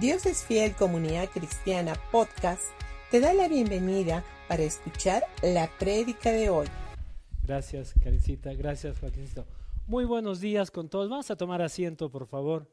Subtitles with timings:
[0.00, 2.64] Dios es Fiel Comunidad Cristiana Podcast
[3.10, 6.66] te da la bienvenida para escuchar la prédica de hoy.
[7.42, 8.52] Gracias, Karencita.
[8.52, 9.46] Gracias, Joaquincito.
[9.86, 11.08] Muy buenos días con todos.
[11.08, 12.70] Vamos a tomar asiento, por favor.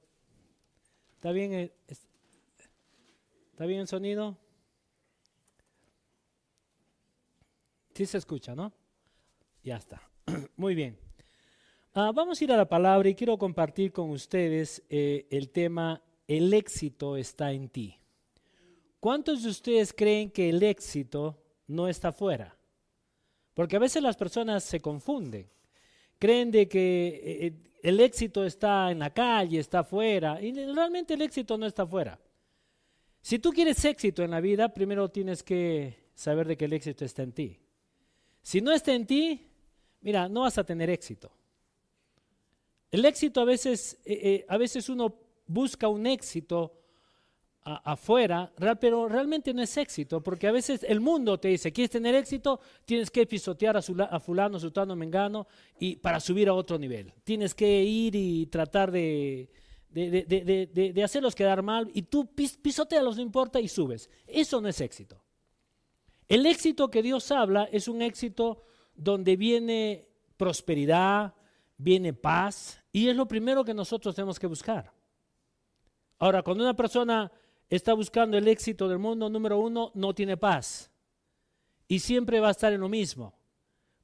[1.16, 1.72] ¿Está bien el,
[3.52, 4.38] ¿está bien el sonido?
[7.94, 8.74] Sí se escucha, ¿no?
[9.64, 10.02] Ya está.
[10.58, 10.98] Muy bien.
[11.94, 16.02] Ah, vamos a ir a la palabra y quiero compartir con ustedes eh, el tema
[16.28, 18.00] El éxito está en ti.
[19.00, 21.38] ¿Cuántos de ustedes creen que el éxito
[21.68, 22.58] no está fuera?
[23.54, 25.50] Porque a veces las personas se confunden.
[26.18, 31.16] Creen de que eh, eh, el éxito está en la calle, está afuera, y realmente
[31.16, 32.18] el éxito no está afuera.
[33.22, 37.04] Si tú quieres éxito en la vida, primero tienes que saber de que el éxito
[37.04, 37.60] está en ti.
[38.42, 39.50] Si no está en ti,
[40.02, 41.32] mira, no vas a tener éxito.
[42.92, 45.23] El éxito a veces, eh, a veces uno
[45.54, 46.80] busca un éxito
[47.66, 52.14] afuera, pero realmente no es éxito, porque a veces el mundo te dice, ¿quieres tener
[52.14, 52.60] éxito?
[52.84, 55.48] Tienes que pisotear a, a fulano, sultano, mengano,
[55.80, 57.14] y para subir a otro nivel.
[57.24, 59.50] Tienes que ir y tratar de,
[59.90, 64.10] de, hacerlos quedar mal, y tú pis, pisotealos, no importa, y subes.
[64.28, 65.24] Eso no es éxito.
[66.28, 71.34] El éxito que Dios habla es un éxito donde viene prosperidad,
[71.78, 74.92] viene paz, y es lo primero que nosotros tenemos que buscar.
[76.20, 77.32] Ahora, cuando una persona
[77.70, 80.92] está buscando el éxito del mundo, número uno, no tiene paz.
[81.88, 83.34] Y siempre va a estar en lo mismo.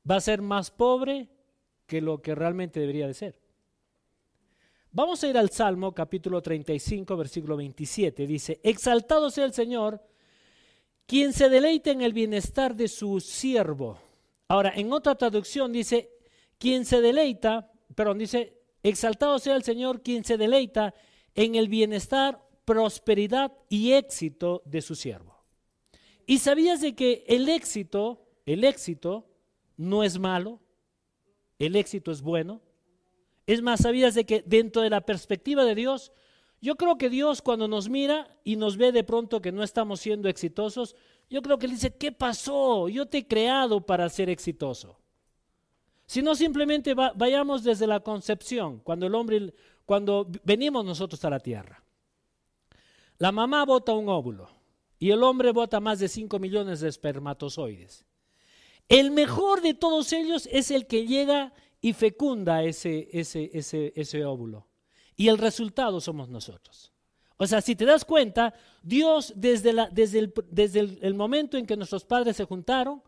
[0.10, 1.30] Va a ser más pobre
[1.86, 3.40] que lo que realmente debería de ser.
[4.92, 8.26] Vamos a ir al Salmo capítulo 35, versículo 27.
[8.26, 10.02] Dice, exaltado sea el Señor
[11.06, 14.00] quien se deleita en el bienestar de su siervo.
[14.48, 16.12] Ahora, en otra traducción dice,
[16.60, 20.94] quien se deleita, perdón, dice, exaltado sea el Señor, quien se deleita
[21.40, 25.38] en el bienestar, prosperidad y éxito de su siervo.
[26.26, 29.26] ¿Y sabías de que el éxito, el éxito
[29.78, 30.60] no es malo?
[31.58, 32.60] El éxito es bueno.
[33.48, 36.12] Es más, ¿sabías de que dentro de la perspectiva de Dios,
[36.60, 40.02] yo creo que Dios cuando nos mira y nos ve de pronto que no estamos
[40.02, 40.94] siendo exitosos,
[41.30, 42.90] yo creo que Él dice, ¿qué pasó?
[42.90, 45.00] Yo te he creado para ser exitoso.
[46.10, 49.54] Si no, simplemente vayamos desde la concepción, cuando el hombre,
[49.90, 51.84] cuando venimos nosotros a la tierra.
[53.18, 54.48] La mamá bota un óvulo
[55.00, 58.06] y el hombre bota más de 5 millones de espermatozoides.
[58.88, 64.26] El mejor de todos ellos es el que llega y fecunda ese, ese, ese, ese
[64.26, 64.68] óvulo
[65.16, 66.94] y el resultado somos nosotros.
[67.38, 71.66] O sea, si te das cuenta, Dios desde, la, desde, el, desde el, momento en
[71.66, 73.02] que nuestros padres se juntaron,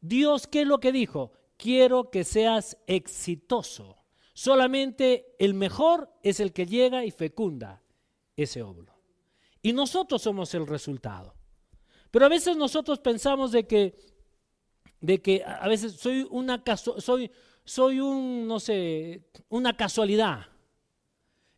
[0.00, 1.32] Dios, ¿qué es lo que dijo?
[1.58, 3.97] Quiero que seas exitoso.
[4.38, 7.82] Solamente el mejor es el que llega y fecunda
[8.36, 8.94] ese óvulo.
[9.62, 11.34] Y nosotros somos el resultado.
[12.12, 13.98] Pero a veces nosotros pensamos de que,
[15.00, 17.32] de que a veces soy una soy,
[17.64, 20.46] soy un, no sé, una casualidad.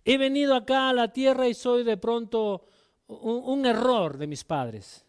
[0.03, 2.65] He venido acá a la tierra y soy de pronto
[3.09, 5.05] un, error de mis padres,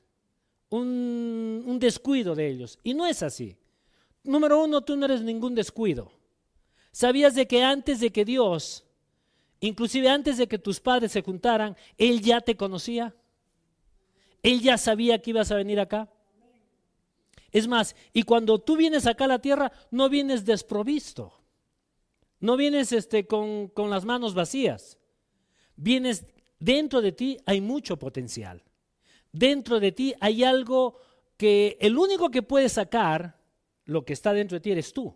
[0.71, 2.77] un, un descuido de ellos.
[2.83, 3.55] Y no es así.
[4.25, 6.11] Número uno, tú no eres ningún descuido.
[6.91, 8.85] ¿Sabías de que antes de que Dios,
[9.59, 13.15] inclusive antes de que tus padres se juntaran, Él ya te conocía?
[14.43, 16.09] Él ya sabía que ibas a venir acá.
[17.51, 21.33] Es más, y cuando tú vienes acá a la tierra, no vienes desprovisto.
[22.39, 24.97] No vienes este, con, con las manos vacías.
[25.75, 26.25] Vienes,
[26.59, 28.63] dentro de ti hay mucho potencial.
[29.31, 30.97] Dentro de ti hay algo
[31.37, 33.37] que el único que puede sacar
[33.85, 35.15] lo que está dentro de ti eres tú.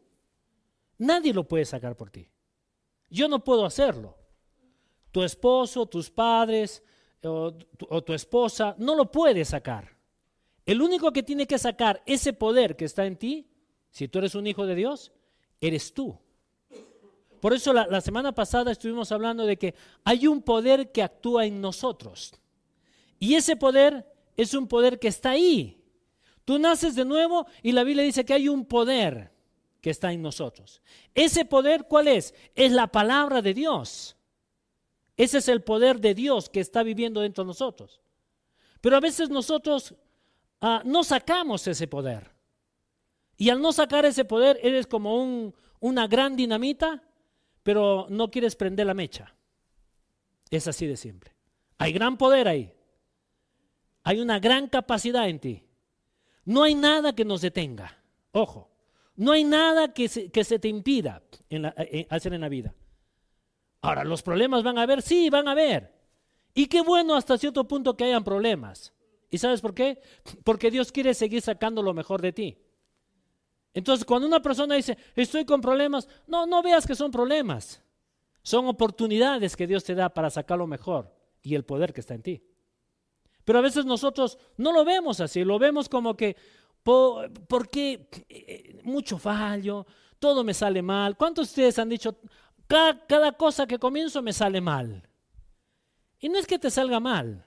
[0.98, 2.30] Nadie lo puede sacar por ti.
[3.10, 4.18] Yo no puedo hacerlo.
[5.12, 6.84] Tu esposo, tus padres
[7.24, 9.96] o tu, o tu esposa no lo puede sacar.
[10.66, 13.48] El único que tiene que sacar ese poder que está en ti,
[13.92, 15.12] si tú eres un hijo de Dios,
[15.62, 16.20] eres tú.
[17.40, 21.62] Por eso la, semana pasada estuvimos hablando de que hay un poder que actúa en
[21.62, 22.34] nosotros.
[23.20, 25.80] Y ese poder es un poder que está ahí.
[26.44, 29.32] Tú naces de nuevo y la Biblia dice que hay un poder
[29.86, 30.82] que está en nosotros.
[31.14, 32.34] Ese poder, ¿cuál es?
[32.56, 34.18] Es la palabra de Dios.
[35.16, 38.02] Ese es el poder de Dios que está viviendo dentro de nosotros.
[38.82, 39.94] Pero a veces nosotros
[40.60, 42.32] ah, no sacamos ese poder.
[43.38, 47.04] Y al no sacar ese poder, eres como un, una gran dinamita
[47.62, 49.36] pero no quieres prender la mecha.
[50.50, 51.32] Es así de simple.
[51.78, 52.74] Hay gran poder ahí.
[54.02, 55.64] Hay una gran capacidad en ti.
[56.44, 58.04] No hay nada que nos detenga.
[58.32, 58.75] Ojo,
[59.16, 61.66] no hay nada que se, que se te impida en
[62.10, 62.74] hacer en la vida.
[63.82, 65.02] Ahora, ¿los problemas van a haber?
[65.02, 65.94] Sí, van a haber.
[66.54, 68.94] Y qué bueno hasta cierto punto que hayan problemas.
[69.30, 70.02] ¿Y sabes por qué?
[70.44, 72.58] Porque Dios quiere seguir sacando lo mejor de ti.
[73.74, 77.84] Entonces, cuando una persona dice, estoy con problemas, no, no veas que son problemas.
[78.42, 82.14] Son oportunidades que Dios te da para sacar lo mejor y el poder que está
[82.14, 82.44] en ti.
[83.44, 86.38] Pero a veces nosotros no lo vemos así, lo vemos como que,
[86.86, 89.88] porque eh, mucho fallo,
[90.20, 91.18] todo me sale mal.
[91.18, 92.16] ¿Cuántos de ustedes han dicho,
[92.68, 95.10] cada, cada cosa que comienzo me sale mal?
[96.20, 97.46] Y no es que te salga mal,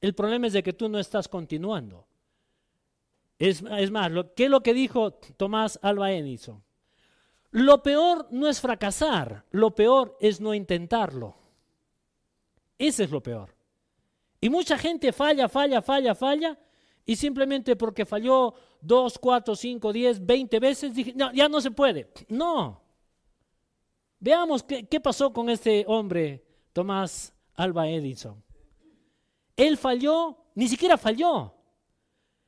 [0.00, 2.06] el problema es de que tú no estás continuando.
[3.38, 6.62] Es, más, ¿qué es lo que dijo Tomás Alba Edison?
[7.50, 11.36] Lo peor no es fracasar, lo peor es no intentarlo.
[12.78, 13.54] Ese es lo peor.
[14.40, 16.58] Y mucha gente falla, falla, falla, falla,
[17.06, 22.10] y simplemente porque falló dos, cuatro, cinco, diez, veinte veces, dije, ya no se puede.
[22.28, 22.82] No.
[24.18, 28.42] Veamos qué, qué pasó con este hombre, Tomás Alba Edison.
[29.56, 31.54] Él falló, ni siquiera falló.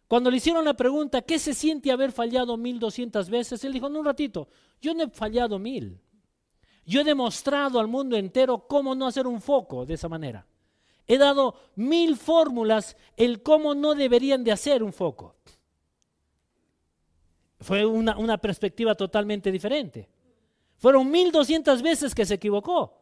[0.08, 3.62] Cuando le hicieron la pregunta, ¿qué se siente haber fallado mil doscientas veces?
[3.62, 4.48] Él dijo, no, un ratito,
[4.80, 6.00] yo no he fallado mil.
[6.84, 10.46] Yo he demostrado al mundo entero cómo no hacer un foco de esa manera.
[11.08, 15.34] He dado mil fórmulas el cómo no deberían de hacer un foco.
[17.60, 20.08] Fue una, una perspectiva totalmente diferente.
[20.76, 22.98] Fueron mil doscientas veces que se equivocó.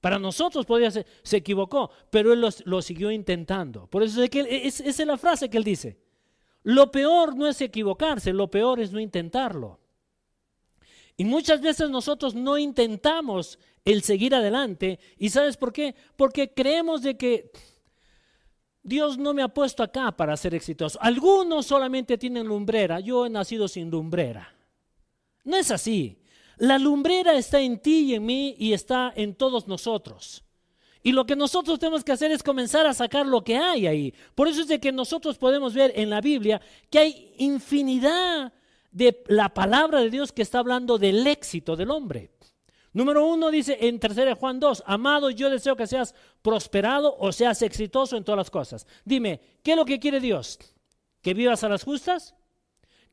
[0.00, 3.86] Para nosotros podría ser, se equivocó, pero él lo, siguió intentando.
[3.86, 5.98] Por eso es que esa es la frase que él dice.
[6.62, 9.80] Lo peor no es equivocarse, lo peor es no intentarlo.
[11.16, 14.98] Y muchas veces nosotros no intentamos el seguir adelante.
[15.18, 15.94] ¿Y sabes por qué?
[16.16, 17.50] Porque creemos de que
[18.82, 20.98] Dios no me ha puesto acá para ser exitoso.
[21.00, 24.54] Algunos solamente tienen lumbrera, yo he nacido sin lumbrera.
[25.44, 26.18] No es así.
[26.58, 30.44] La lumbrera está en ti y en mí y está en todos nosotros.
[31.02, 34.14] Y lo que nosotros tenemos que hacer es comenzar a sacar lo que hay ahí.
[34.34, 38.52] Por eso es de que nosotros podemos ver en la Biblia que hay infinidad
[38.90, 42.30] de la palabra de Dios que está hablando del éxito del hombre.
[42.94, 47.60] Número uno dice en 3 Juan 2, amado, yo deseo que seas prosperado o seas
[47.62, 48.86] exitoso en todas las cosas.
[49.04, 50.58] Dime, ¿qué es lo que quiere Dios?
[51.20, 52.34] ¿Que vivas a las justas?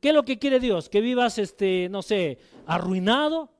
[0.00, 0.88] ¿Qué es lo que quiere Dios?
[0.88, 3.50] Que vivas, este, no sé, arruinado,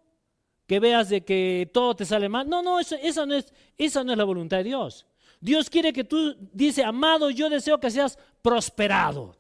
[0.67, 2.49] que veas de que todo te sale mal.
[2.49, 5.07] No, no, esa, no es, esa no es la voluntad de Dios.
[5.41, 9.37] Dios quiere que tú, dice, amado, yo deseo que seas prosperado.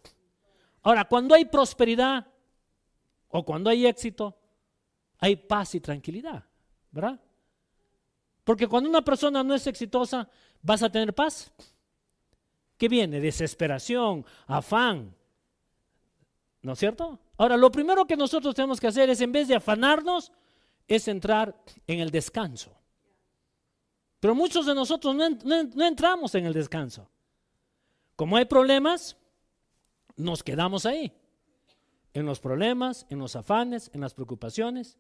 [0.83, 2.27] Ahora, cuando hay prosperidad
[3.29, 4.37] o cuando hay éxito,
[5.19, 6.45] hay paz y tranquilidad,
[6.93, 7.21] ¿verdad?
[8.45, 10.29] Porque cuando una persona no es exitosa,
[10.63, 11.53] vas a tener paz.
[12.79, 13.21] ¿Qué viene?
[13.21, 15.15] Desesperación, afán,
[16.63, 17.19] ¿No es cierto?
[17.37, 20.33] Ahora, lo primero que nosotros tenemos que hacer es, en vez de afanarnos,
[20.87, 22.73] es entrar en el descanso.
[24.21, 27.11] Pero muchos de nosotros no, entramos en el descanso.
[28.15, 29.17] Como hay problemas,
[30.17, 31.13] nos quedamos ahí.
[32.15, 34.97] En los problemas, en los afanes, en las preocupaciones.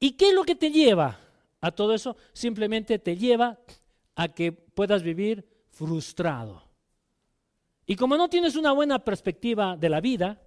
[0.00, 1.18] ¿Y qué es lo que te lleva
[1.60, 2.16] a todo eso?
[2.32, 3.58] Simplemente te lleva
[4.14, 6.62] a que puedas vivir frustrado.
[7.86, 10.42] Y como no tienes una buena perspectiva de la vida,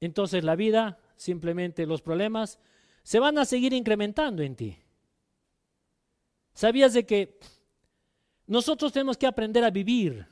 [0.00, 2.58] entonces la vida, simplemente los problemas,
[3.02, 4.78] se van a seguir incrementando en ti.
[6.54, 7.38] ¿Sabías de que
[8.46, 10.26] nosotros tenemos que aprender a vivir?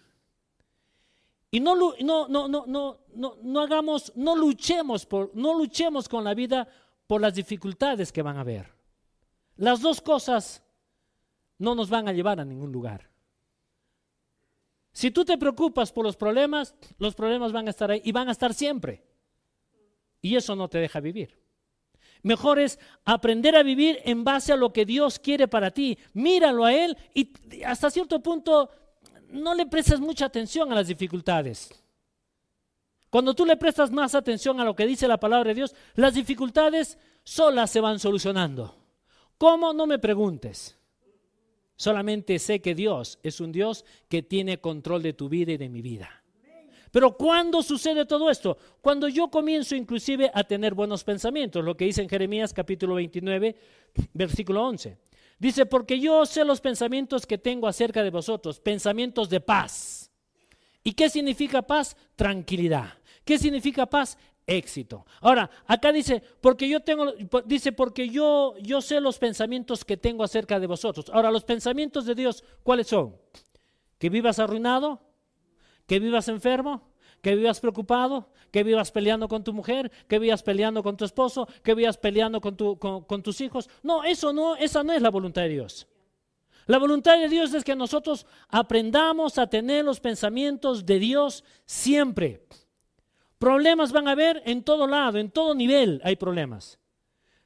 [1.51, 6.25] Y no, no, no, no, no, no, no hagamos, no luchemos, por, no luchemos con
[6.25, 6.69] la vida
[7.06, 8.73] por las dificultades que van a haber.
[9.56, 10.63] Las dos cosas
[11.58, 13.11] no nos van a llevar a ningún lugar.
[14.93, 18.29] Si tú te preocupas por los problemas, los problemas van a estar ahí y van
[18.29, 19.05] a estar siempre.
[20.20, 21.39] Y eso no te deja vivir.
[22.23, 25.99] Mejor es aprender a vivir en base a lo que Dios quiere para ti.
[26.15, 27.32] Míralo a Él y
[27.65, 28.70] hasta cierto punto
[29.29, 31.83] no le prestes mucha atención a las dificultades.
[33.15, 36.15] Cuando tú le prestas más atención a lo que dice la palabra de Dios, las
[36.15, 38.75] dificultades solas se van solucionando.
[39.39, 39.73] ¿Cómo?
[39.73, 40.77] No me preguntes.
[41.77, 45.69] Solamente sé que Dios es un Dios que tiene control de tu vida y de
[45.69, 46.25] mi vida.
[46.91, 48.59] Pero ¿cuándo sucede todo esto?
[48.81, 53.55] Cuando yo comienzo inclusive a tener buenos pensamientos, lo que dice en Jeremías capítulo 29,
[54.13, 54.99] versículo 11.
[55.39, 60.11] Dice, porque yo sé los pensamientos que tengo acerca de vosotros, pensamientos de paz.
[60.83, 61.97] ¿Y qué significa paz?
[62.17, 62.94] Tranquilidad.
[63.24, 64.19] ¿Qué significa paz?
[64.46, 65.06] Éxito.
[65.20, 67.12] Ahora, acá dice, porque yo tengo,
[67.46, 71.06] dice, porque yo, yo sé los pensamientos que tengo acerca de vosotros.
[71.12, 73.16] Ahora, los pensamientos de Dios, ¿cuáles son?
[73.98, 75.00] ¿Que vivas arruinado?
[75.86, 76.82] que vivas enfermo,
[77.20, 81.48] que vivas preocupado, que vivas peleando con tu mujer, que vivas peleando con tu esposo,
[81.62, 83.69] que vivas peleando con, tus hijos.
[83.82, 85.86] No, eso no, esa no es la voluntad de Dios.
[86.66, 92.46] La voluntad de Dios es que nosotros aprendamos a tener los pensamientos de Dios siempre.
[93.44, 96.79] Problemas van a haber en todo lado, en todo nivel hay problemas.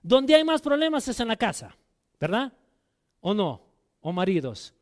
[0.00, 1.76] Donde hay más problemas es en la casa,
[2.20, 2.52] ¿verdad?
[3.18, 3.60] ¿O no?
[4.00, 4.72] ¿O maridos?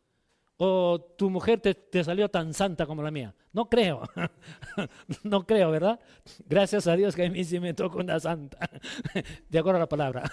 [0.58, 3.34] ¿O tu mujer te, salió tan santa como la mía?
[3.54, 4.02] No creo,
[5.22, 5.98] no creo, ¿verdad?
[6.44, 8.68] Gracias a Dios que a mí sí me tocó una santa,
[9.48, 10.30] de acuerdo a la palabra.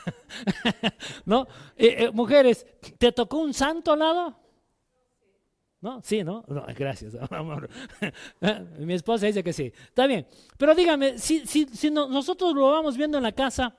[1.26, 1.48] ¿No?
[1.78, 4.43] Eh, eh, mujeres, ¿te tocó un santo al lado?
[5.84, 6.02] ¿No?
[6.02, 6.46] Sí, ¿no?
[6.78, 7.70] gracias, amor.
[8.80, 9.74] Mi esposa dice que sí.
[9.90, 10.26] Está bien.
[10.58, 13.76] Pero dígame, si, si, si nosotros lo vamos viendo en la casa,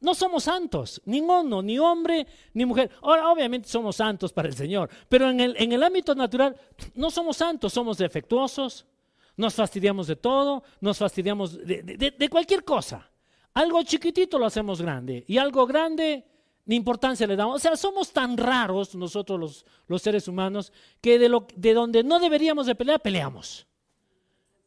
[0.00, 2.90] no somos santos, ninguno, ni hombre ni mujer.
[3.02, 6.56] Ahora, obviamente somos santos para el Señor, pero en el, en el ámbito natural
[6.94, 8.86] no somos santos, somos defectuosos,
[9.36, 13.10] nos fastidiamos de todo, nos fastidiamos de, cualquier cosa.
[13.52, 16.24] Algo chiquitito lo hacemos grande y algo grande
[16.64, 17.56] ni importancia le damos.
[17.56, 22.04] O sea, somos tan raros nosotros los, los seres humanos que de, lo, de donde
[22.04, 23.66] no deberíamos de pelear, peleamos.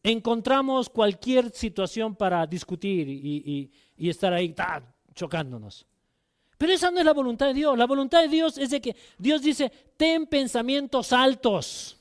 [0.03, 4.53] Encontramos cualquier situación para discutir y, y estar ahí
[5.13, 5.85] chocándonos.
[6.57, 7.77] Pero esa no es la voluntad de Dios.
[7.77, 11.97] La voluntad de Dios es de que Dios dice, ten pensamientos altos.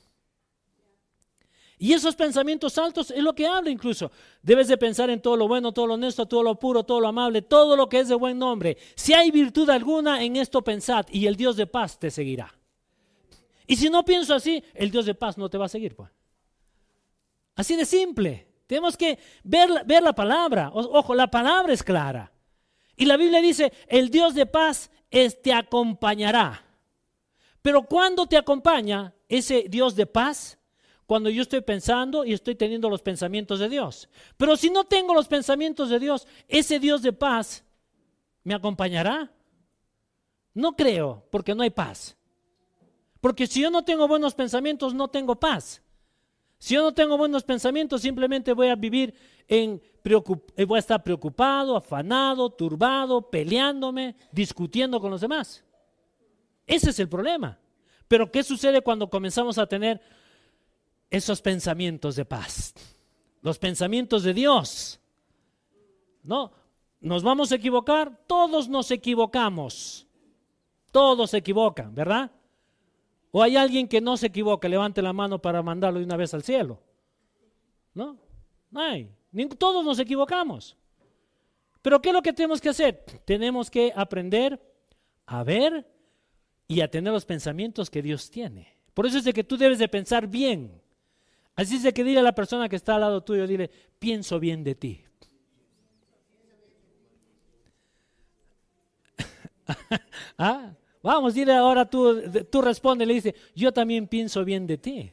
[1.77, 4.11] Y esos pensamientos altos es lo que habla incluso.
[4.41, 7.07] Debes de pensar en todo lo bueno, todo lo honesto, todo lo puro, todo lo
[7.07, 8.77] amable, todo lo que es de buen nombre.
[8.95, 12.53] Si hay virtud alguna en esto pensad y el Dios de paz te seguirá.
[13.67, 15.95] Y si no pienso así, el Dios de paz no te va a seguir.
[15.95, 16.09] Pues.
[17.55, 18.47] Así de simple.
[18.67, 20.71] Tenemos que ver, ver la palabra.
[20.73, 22.31] Ojo, la palabra es clara.
[22.95, 24.89] Y la Biblia dice, el Dios de paz
[25.41, 26.63] te acompañará.
[27.61, 30.57] Pero cuando te acompaña ese Dios de paz?
[31.05, 34.09] Cuando yo estoy pensando y estoy teniendo los pensamientos de Dios.
[34.37, 37.63] Pero si no tengo los pensamientos de Dios, ese Dios de paz
[38.43, 39.31] me acompañará.
[40.53, 42.17] No creo, porque no hay paz.
[43.21, 45.81] Porque si yo no tengo buenos pensamientos, no tengo paz.
[46.57, 49.13] Si yo no tengo buenos pensamientos, simplemente voy a vivir
[49.47, 55.63] en eh, voy a estar preocupado, afanado, turbado, peleándome, discutiendo con los demás.
[56.67, 57.59] Ese es el problema.
[58.07, 59.99] Pero ¿qué sucede cuando comenzamos a tener
[61.15, 62.73] esos pensamientos de paz?
[63.41, 64.99] Los pensamientos de Dios.
[66.23, 66.51] ¿No?
[66.99, 68.25] ¿Nos vamos a equivocar?
[68.27, 70.07] Todos nos equivocamos.
[70.91, 72.31] Todos se equivocan, ¿verdad?
[73.31, 74.67] ¿O hay alguien que no se equivoca?
[74.67, 76.81] Levante la mano para mandarlo de una vez al cielo.
[77.93, 78.17] ¿No?
[78.71, 79.09] No hay.
[79.57, 80.75] Todos nos equivocamos.
[81.81, 83.05] Pero ¿qué es lo que tenemos que hacer?
[83.25, 84.59] Tenemos que aprender
[85.25, 85.87] a ver
[86.67, 88.75] y a tener los pensamientos que Dios tiene.
[88.93, 90.81] Por eso es de que tú debes de pensar bien.
[91.55, 94.63] Así es que dile a la persona que está al lado tuyo, dile, pienso bien
[94.63, 95.03] de ti.
[100.37, 100.73] ¿Ah?
[101.01, 102.21] Vamos, dile ahora tú,
[102.51, 105.11] tú responde, le dice, yo también pienso bien de ti.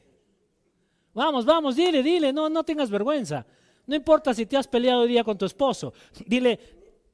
[1.15, 3.47] Vamos, vamos, dile, dile, no, no tengas vergüenza.
[3.87, 5.93] No importa si te has peleado hoy día con tu esposo,
[6.27, 6.59] dile,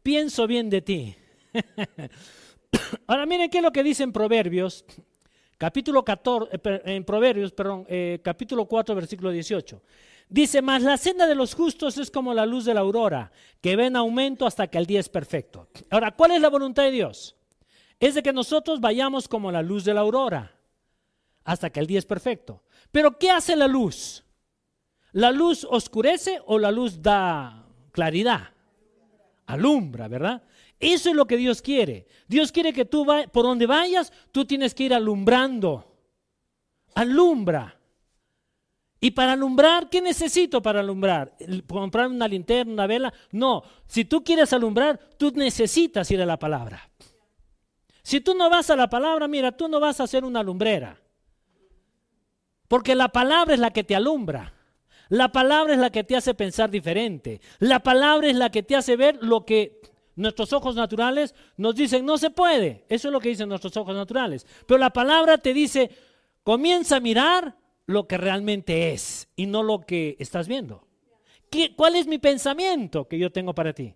[0.03, 1.17] pienso bien de ti.
[3.07, 4.85] Ahora miren qué es lo que dice en Proverbios,
[5.59, 9.83] capítulo 14, eh, en Proverbios, perdón, eh, capítulo 4, versículo 18.
[10.31, 13.77] Dice, mas la senda de los justos es como la luz de la aurora, que
[13.77, 15.69] ve en aumento hasta que el día es perfecto.
[15.91, 17.35] Ahora, ¿cuál es la voluntad de Dios?
[18.01, 20.53] es de que nosotros vayamos como la luz de la aurora
[21.45, 22.63] hasta que el día es perfecto.
[22.93, 24.25] Pero ¿qué hace la luz?
[25.13, 28.51] ¿La luz oscurece o la luz da claridad?
[29.49, 30.43] Alumbra, ¿verdad?
[30.79, 32.07] Eso es lo que Dios quiere.
[32.29, 35.97] Dios quiere que tú vayas, por donde vayas, tú tienes que ir alumbrando.
[36.95, 37.75] Alumbra.
[39.01, 41.35] Y para alumbrar, ¿qué necesito para alumbrar?
[41.67, 43.15] ¿Comprar una linterna, una vela?
[43.31, 46.91] No, si tú quieres alumbrar, tú necesitas ir a la palabra.
[48.03, 51.01] Si tú no vas a la palabra, mira, tú no vas a ser una lumbrera.
[52.67, 54.53] Porque la palabra es la que te alumbra.
[55.09, 57.41] La palabra es la que te hace pensar diferente.
[57.59, 59.81] La palabra es la que te hace ver lo que
[60.17, 62.85] nuestros ojos naturales nos dicen no se puede.
[62.89, 64.47] Eso es lo que dicen nuestros ojos naturales.
[64.67, 65.91] Pero la palabra te dice,
[66.43, 70.87] comienza a mirar lo que realmente es y no lo que estás viendo.
[71.51, 73.95] ¿Qué, ¿Cuál es mi pensamiento que yo tengo para ti?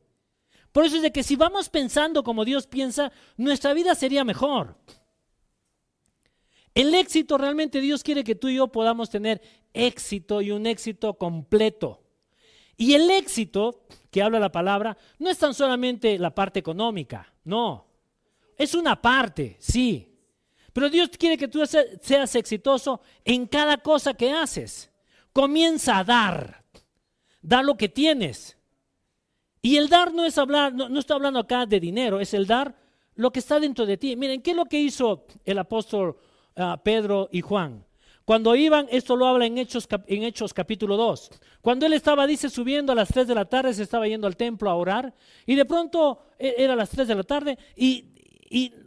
[0.72, 4.78] Por eso es de que si vamos pensando como Dios piensa, nuestra vida sería mejor.
[6.74, 9.42] El éxito realmente Dios quiere que tú y yo podamos tener
[9.74, 12.02] éxito y un éxito completo.
[12.76, 17.86] Y el éxito que habla la palabra no es tan solamente la parte económica, no.
[18.56, 20.08] Es una parte, sí.
[20.72, 24.90] Pero Dios quiere que tú seas exitoso en cada cosa que haces.
[25.32, 26.64] Comienza a dar.
[27.42, 28.56] Da lo que tienes.
[29.60, 32.74] Y el dar no es hablar, no, estoy hablando acá de dinero, es el dar
[33.14, 34.16] lo que está dentro de ti.
[34.16, 36.16] Miren, ¿qué es lo que hizo el apóstol
[36.56, 37.84] ah, Pedro y Juan.
[38.24, 41.30] Cuando iban, esto lo habla en Hechos, en Hechos capítulo 2.
[41.60, 44.36] Cuando él estaba, dice, subiendo a las 3 de la tarde, se estaba yendo al
[44.36, 45.12] templo a orar,
[45.44, 48.08] y de pronto e, era las 3 de la tarde, y,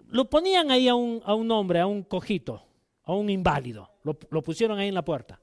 [0.10, 2.64] lo ponían ahí a un, a un, hombre, a un cojito,
[3.04, 5.42] a un inválido, lo, lo pusieron ahí en la puerta.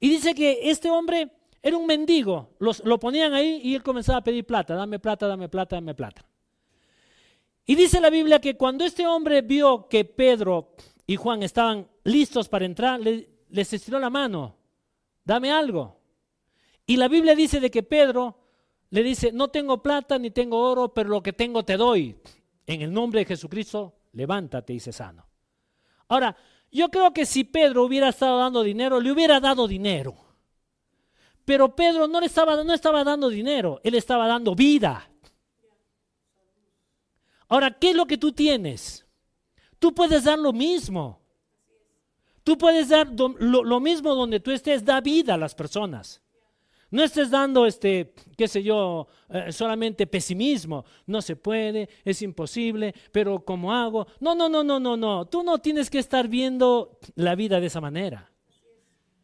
[0.00, 4.18] Y dice que este hombre era un mendigo, Los, lo ponían ahí y él comenzaba
[4.18, 6.24] a pedir plata, dame plata, dame plata, dame plata.
[7.66, 10.74] Y dice la Biblia que cuando este hombre vio que Pedro
[11.06, 14.56] y Juan estaban listos para entrar, les estiró la mano,
[15.24, 16.00] dame algo.
[16.86, 18.38] Y la Biblia dice de que Pedro
[18.90, 22.16] le dice, no tengo plata ni tengo oro, pero lo que tengo te doy.
[22.66, 25.26] En el nombre de Jesucristo, levántate y se sano.
[26.08, 26.36] Ahora,
[26.70, 30.14] yo creo que si Pedro hubiera estado dando dinero, le hubiera dado dinero.
[31.44, 35.10] Pero Pedro no, le estaba, no estaba dando dinero, él estaba dando vida.
[37.48, 39.04] Ahora, ¿qué es lo que tú tienes?
[39.78, 41.20] Tú puedes dar lo mismo.
[42.42, 46.20] Tú puedes dar lo, mismo donde tú estés, da vida a las personas.
[46.90, 50.84] No estés dando, este, qué sé yo, eh, solamente pesimismo.
[51.06, 54.06] No se puede, es imposible, pero ¿cómo hago?
[54.20, 55.24] No, no, no, no, no, no.
[55.26, 58.30] Tú no tienes que estar viendo la vida de esa manera.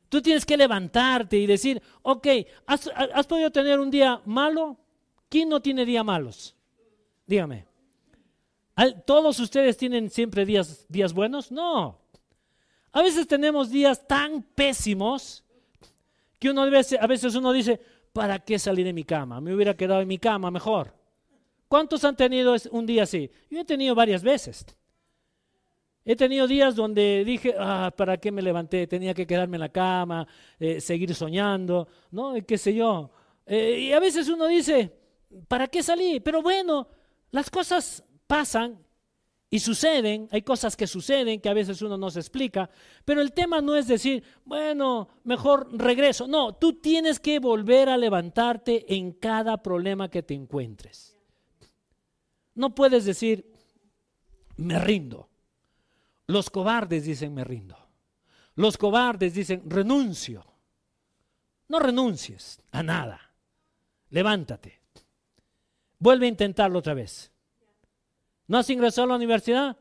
[0.09, 2.27] Tú tienes que levantarte y decir, ok,
[2.67, 4.79] ¿has, has podido tener un día malo?
[5.29, 6.57] ¿Quién no tiene días malos?
[7.27, 7.70] Dígame.
[9.05, 11.53] ¿Todos ustedes tienen siempre días, días buenos?
[11.53, 11.99] No.
[12.93, 15.45] A veces tenemos días tan pésimos
[16.39, 17.81] que uno uno dice,
[18.13, 19.41] ¿para qué salir de mi cama?
[19.41, 20.95] Me hubiera quedado en mi cama mejor.
[21.69, 23.31] ¿Cuántos han tenido un día así?
[23.51, 24.65] Yo he tenido varias veces.
[26.05, 28.87] He tenido días donde dije, ah, ¿para qué me levanté?
[28.87, 30.27] Tenía que quedarme en la cama,
[30.59, 32.35] eh, seguir soñando, ¿no?
[32.47, 33.11] ¿Qué sé yo?
[33.45, 34.91] Eh, y a veces uno dice,
[35.47, 36.19] ¿para qué salí?
[36.21, 36.89] Pero bueno,
[37.31, 38.79] las cosas pasan
[39.51, 42.71] y suceden, hay cosas que suceden que a veces uno no se explica,
[43.05, 46.29] pero el tema no es decir, bueno, mejor regreso.
[46.29, 51.19] No, tú tienes que volver a levantarte en cada problema que te encuentres.
[52.55, 53.53] No puedes decir,
[54.57, 55.29] me rindo.
[56.29, 57.77] Los cobardes dicen, me rindo.
[58.55, 60.47] Los cobardes dicen, renuncio.
[61.67, 63.35] No renuncies a nada.
[64.11, 64.81] Levántate.
[65.99, 67.30] Vuelve a intentarlo otra vez.
[68.51, 69.77] ¿No has ingresado a la universidad?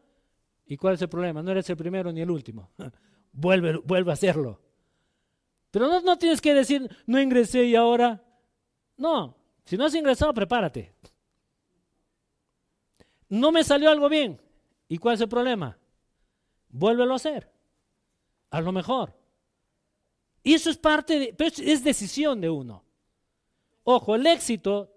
[0.68, 1.42] ¿Y cuál es el problema?
[1.42, 2.70] No eres el primero ni el último.
[3.32, 4.62] vuelve, vuelve a hacerlo.
[5.72, 8.24] Pero no, no tienes que decir, no ingresé y ahora.
[8.96, 10.94] No, si no has ingresado, prepárate.
[13.30, 14.40] No me salió algo bien.
[14.88, 15.76] ¿Y cuál es el problema?
[16.70, 17.52] Vuélvelo a hacer.
[18.52, 19.18] A lo mejor.
[20.44, 22.84] Y eso es parte de, pero es decisión de uno.
[23.84, 24.96] Ojo, el éxito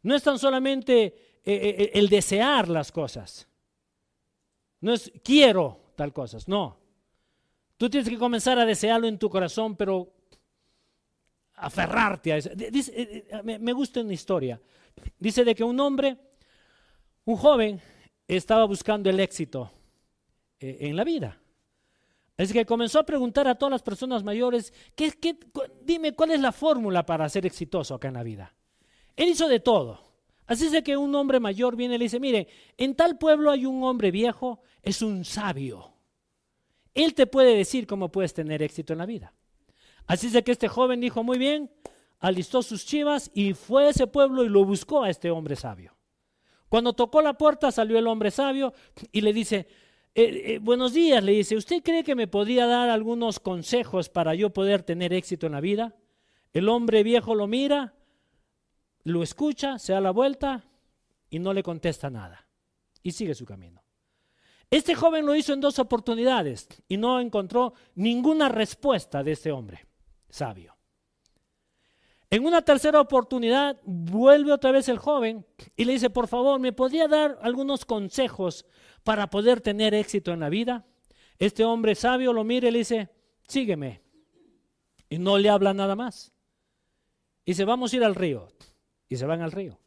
[0.00, 3.46] no es tan solamente eh, eh, eh, el desear las cosas.
[4.80, 6.78] No es quiero tal cosas, no.
[7.76, 10.12] Tú tienes que comenzar a desearlo en tu corazón, pero
[11.56, 12.50] aferrarte a eso.
[13.42, 14.60] me gusta una historia.
[15.18, 16.16] Dice de que un hombre,
[17.24, 17.80] un joven,
[18.26, 19.70] estaba buscando el éxito
[20.60, 21.38] en la vida.
[22.36, 25.38] Es que comenzó a preguntar a todas las personas mayores, ¿qué, qué,
[25.82, 28.54] dime cuál es la fórmula para ser exitoso acá en la vida.
[29.14, 30.13] Él hizo de todo.
[30.46, 33.64] Así es que un hombre mayor viene y le dice, mire, en tal pueblo hay
[33.64, 35.94] un hombre viejo, es un sabio.
[36.92, 39.32] Él te puede decir cómo puedes tener éxito en la vida.
[40.06, 41.70] Así es que este joven dijo, muy bien,
[42.20, 45.96] alistó sus chivas y fue a ese pueblo y lo buscó a este hombre sabio.
[46.68, 48.74] Cuando tocó la puerta salió el hombre sabio
[49.12, 49.66] y le dice,
[50.14, 54.34] eh, eh, buenos días, le dice, ¿usted cree que me podría dar algunos consejos para
[54.34, 55.96] yo poder tener éxito en la vida?
[56.52, 57.94] El hombre viejo lo mira,
[59.04, 60.64] lo escucha, se da la vuelta
[61.30, 62.48] y no le contesta nada.
[63.02, 63.82] Y sigue su camino.
[64.70, 69.86] Este joven lo hizo en dos oportunidades y no encontró ninguna respuesta de este hombre
[70.28, 70.74] sabio.
[72.30, 76.72] En una tercera oportunidad vuelve otra vez el joven y le dice, por favor, ¿me
[76.72, 78.66] podría dar algunos consejos
[79.04, 80.86] para poder tener éxito en la vida?
[81.38, 83.10] Este hombre sabio lo mira y le dice,
[83.46, 84.02] sígueme.
[85.08, 86.32] Y no le habla nada más.
[87.44, 88.48] Y dice, vamos a ir al río
[89.08, 89.78] y se van al río.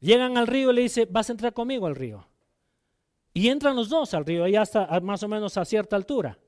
[0.00, 2.26] Llegan al río y le dice, vas a entrar conmigo al río.
[3.34, 6.38] Y entran los dos al río, ya hasta más o menos a cierta altura.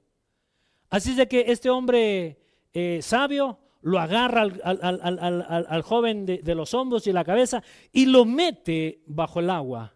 [0.91, 2.39] Así es de que este hombre
[2.73, 7.63] eh, sabio lo agarra al, joven de, de, los hombros y la cabeza
[7.93, 9.95] y lo mete bajo el agua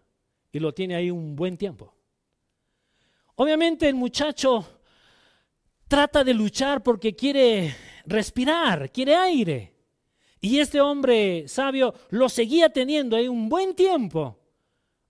[0.52, 1.94] y lo tiene ahí un buen tiempo.
[3.36, 4.66] Obviamente el muchacho
[5.86, 9.77] trata de luchar porque quiere respirar, quiere aire.
[10.40, 14.38] Y este hombre sabio lo seguía teniendo ahí un buen tiempo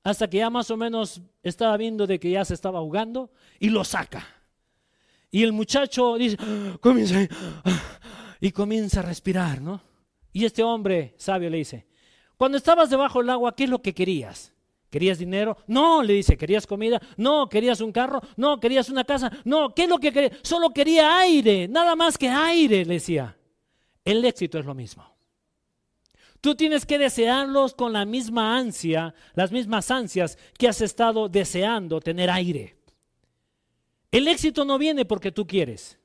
[0.02, 3.68] hasta que ya más o menos estaba viendo de que ya se estaba ahogando y
[3.68, 4.26] lo saca.
[5.30, 7.28] Y el muchacho dice, ah, comienza
[7.64, 7.82] ah",
[8.40, 9.82] y comienza a respirar, ¿no?
[10.32, 11.86] Y este hombre sabio le dice,
[12.36, 14.54] cuando estabas debajo del agua, ¿qué es lo que querías?
[14.88, 15.58] ¿Querías dinero?
[15.66, 16.98] No, le dice, ¿querías comida?
[17.18, 18.22] No, ¿querías un carro?
[18.36, 19.30] No, ¿querías una casa?
[19.44, 20.38] No, ¿qué es lo que quería?
[20.42, 23.36] Solo quería aire, nada más que aire, le decía.
[24.04, 25.17] El éxito es lo mismo.
[26.40, 32.00] Tú tienes que desearlos con la misma ansia, las mismas ansias que has estado deseando
[32.00, 32.76] tener aire.
[34.10, 35.98] El éxito no viene porque tú quieres.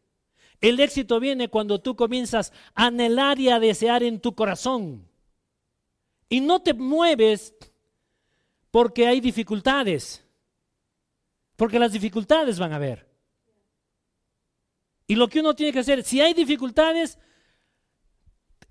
[0.59, 5.07] El éxito viene cuando tú comienzas a anhelar y a desear en tu corazón.
[6.29, 7.53] Y no te mueves
[8.71, 10.25] porque hay dificultades.
[11.55, 13.07] Porque las dificultades van a haber.
[15.05, 17.19] Y lo que uno tiene que hacer, si hay dificultades,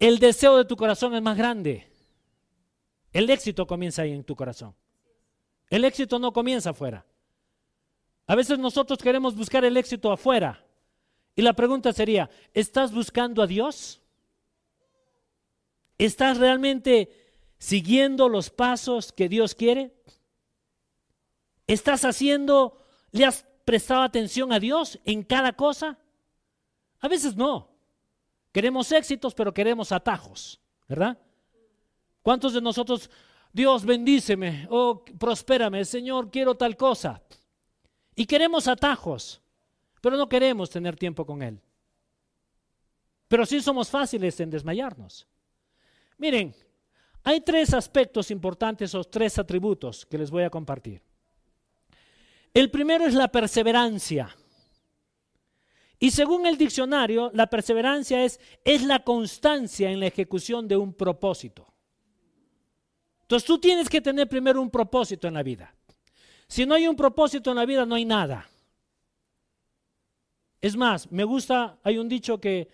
[0.02, 1.86] el deseo de tu corazón es más grande.
[3.12, 4.74] El éxito comienza ahí en tu corazón.
[5.70, 7.06] El éxito no comienza afuera.
[8.26, 10.66] A veces nosotros queremos buscar el éxito afuera.
[11.36, 14.02] Y la pregunta sería, ¿estás buscando a Dios?
[15.98, 17.08] ¿Estás realmente
[17.58, 19.94] siguiendo los pasos que Dios quiere?
[21.68, 25.96] ¿Estás haciendo, le has prestado atención a Dios en cada cosa?
[26.98, 27.71] A veces no.
[28.52, 31.18] Queremos éxitos, pero queremos atajos, ¿verdad?
[32.22, 33.10] ¿Cuántos de nosotros,
[33.52, 37.22] Dios bendíceme, oh, prospérame, Señor, quiero tal cosa?
[38.14, 39.40] Y queremos atajos,
[40.00, 41.60] pero no queremos tener tiempo con Él.
[43.26, 45.26] Pero sí somos fáciles en desmayarnos.
[46.18, 46.54] Miren,
[47.24, 51.02] hay tres aspectos importantes o tres atributos que les voy a compartir.
[52.52, 54.36] El primero es la perseverancia.
[56.02, 60.92] Y según el diccionario, la perseverancia es, es la constancia en la ejecución de un
[60.92, 61.64] propósito.
[63.20, 65.72] Entonces tú tienes que tener primero un propósito en la vida.
[66.48, 68.50] Si no hay un propósito en la vida, no hay nada.
[70.60, 72.68] Es más, me gusta, hay un dicho que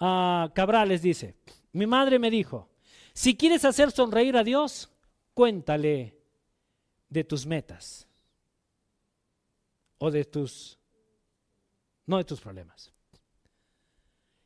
[0.00, 1.36] uh, Cabrales dice,
[1.72, 2.68] mi madre me dijo,
[3.14, 4.90] si quieres hacer sonreír a Dios,
[5.32, 6.18] cuéntale
[7.08, 8.06] de tus metas
[9.96, 10.78] o de tus
[12.06, 12.92] no de tus problemas.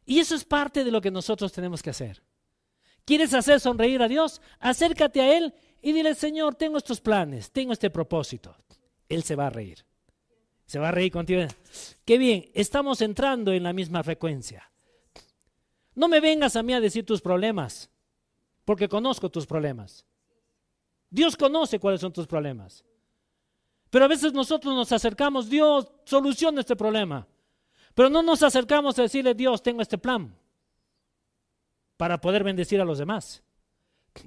[0.04, 2.22] Y eso es parte de lo que nosotros tenemos que hacer.
[3.04, 4.40] ¿Quieres hacer sonreír a Dios?
[4.58, 8.56] Acércate a Él y dile, Señor, tengo estos planes, tengo este propósito.
[9.08, 9.84] Él se va a reír.
[10.66, 11.42] Se va a reír contigo.
[12.04, 14.70] Qué bien, estamos entrando en la misma frecuencia.
[15.94, 17.90] No me vengas a mí a decir tus problemas,
[18.64, 20.04] porque conozco tus problemas.
[21.10, 22.84] Dios conoce cuáles son tus problemas.
[23.90, 27.26] Pero a veces nosotros nos acercamos, Dios, soluciona este problema.
[27.94, 30.34] Pero no nos acercamos a decirle, Dios, tengo este plan
[31.96, 33.42] para poder bendecir a los demás.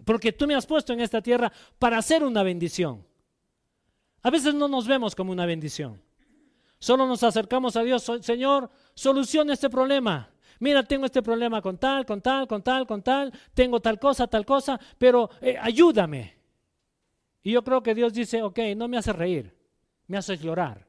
[0.05, 3.05] Porque tú me has puesto en esta tierra para hacer una bendición.
[4.23, 6.01] A veces no nos vemos como una bendición.
[6.79, 10.29] Solo nos acercamos a Dios, Señor, soluciona este problema.
[10.59, 14.27] Mira, tengo este problema con tal, con tal, con tal, con tal, tengo tal cosa,
[14.27, 16.35] tal cosa, pero eh, ayúdame.
[17.43, 19.55] Y yo creo que Dios dice, ok, no me hace reír,
[20.07, 20.85] me hace llorar.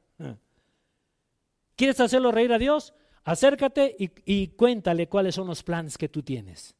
[1.75, 2.93] ¿Quieres hacerlo reír a Dios?
[3.23, 6.75] Acércate y, cuéntale cuáles son los planes que tú tienes.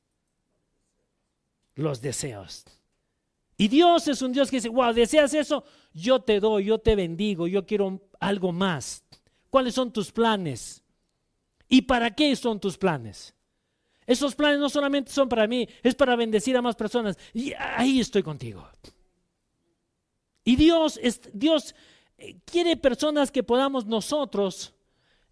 [1.76, 2.66] Los deseos.
[3.58, 6.96] Y Dios es un Dios que dice, wow, deseas eso, yo te doy, yo te
[6.96, 9.04] bendigo, yo quiero algo más.
[9.50, 10.84] ¿Cuáles son tus planes?
[11.70, 13.34] ¿Y para qué son tus planes?
[14.06, 17.18] Esos planes no solamente son para mí, es para bendecir a más personas.
[17.34, 18.68] Y ahí estoy contigo.
[20.44, 21.00] Y Dios,
[21.32, 21.74] Dios
[22.18, 24.74] eh, quiere personas que podamos nosotros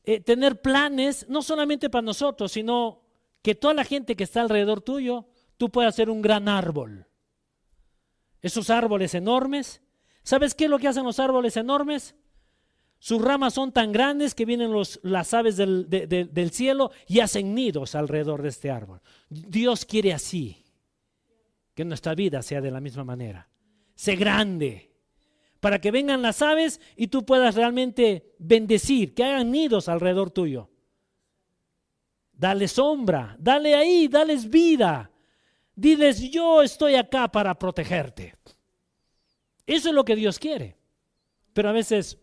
[0.03, 3.01] eh, tener planes, no solamente para nosotros, sino
[3.41, 7.07] que toda la gente que está alrededor tuyo, tú puedas ser un gran árbol.
[8.41, 9.81] Esos árboles enormes,
[10.23, 12.15] ¿sabes qué es lo que hacen los árboles enormes?
[12.97, 14.71] Sus ramas son tan grandes que vienen
[15.03, 19.01] las aves del, del cielo y hacen nidos alrededor de este árbol.
[19.29, 20.63] Dios quiere así,
[21.73, 23.49] que nuestra vida sea de la misma manera.
[23.95, 24.90] Sé grande,
[25.61, 30.69] para que vengan las aves y tú puedas realmente bendecir, que hagan nidos alrededor tuyo.
[32.33, 35.11] Dale sombra, dale ahí, dales vida.
[35.75, 38.35] Diles, yo estoy acá para protegerte.
[39.67, 40.75] Eso es lo que Dios quiere.
[41.53, 42.17] Pero a veces,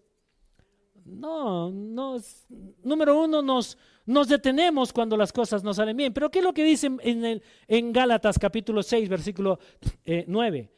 [1.04, 2.16] no, no,
[2.82, 6.12] número uno, nos, nos detenemos cuando las cosas no salen bien.
[6.12, 9.60] Pero ¿qué es lo que dice en, el, en Gálatas capítulo 6, versículo
[10.26, 10.72] 9?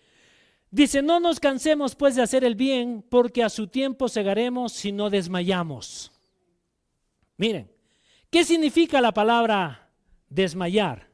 [0.70, 4.92] Dice, no nos cansemos pues de hacer el bien, porque a su tiempo segaremos si
[4.92, 6.12] no desmayamos.
[7.36, 7.70] Miren,
[8.30, 9.90] ¿qué significa la palabra
[10.28, 11.10] desmayar?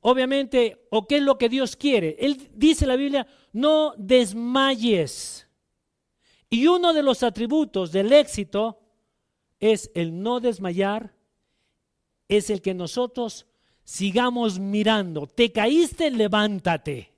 [0.00, 2.16] obviamente, o qué es lo que Dios quiere.
[2.18, 5.46] Él dice la Biblia, no desmayes.
[6.50, 8.80] Y uno de los atributos del éxito
[9.60, 11.14] es el no desmayar,
[12.28, 13.46] es el que nosotros
[13.84, 15.26] sigamos mirando.
[15.26, 17.12] Te caíste, levántate.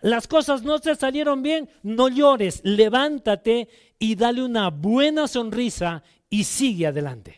[0.00, 6.44] Las cosas no te salieron bien, no llores, levántate y dale una buena sonrisa y
[6.44, 7.36] sigue adelante.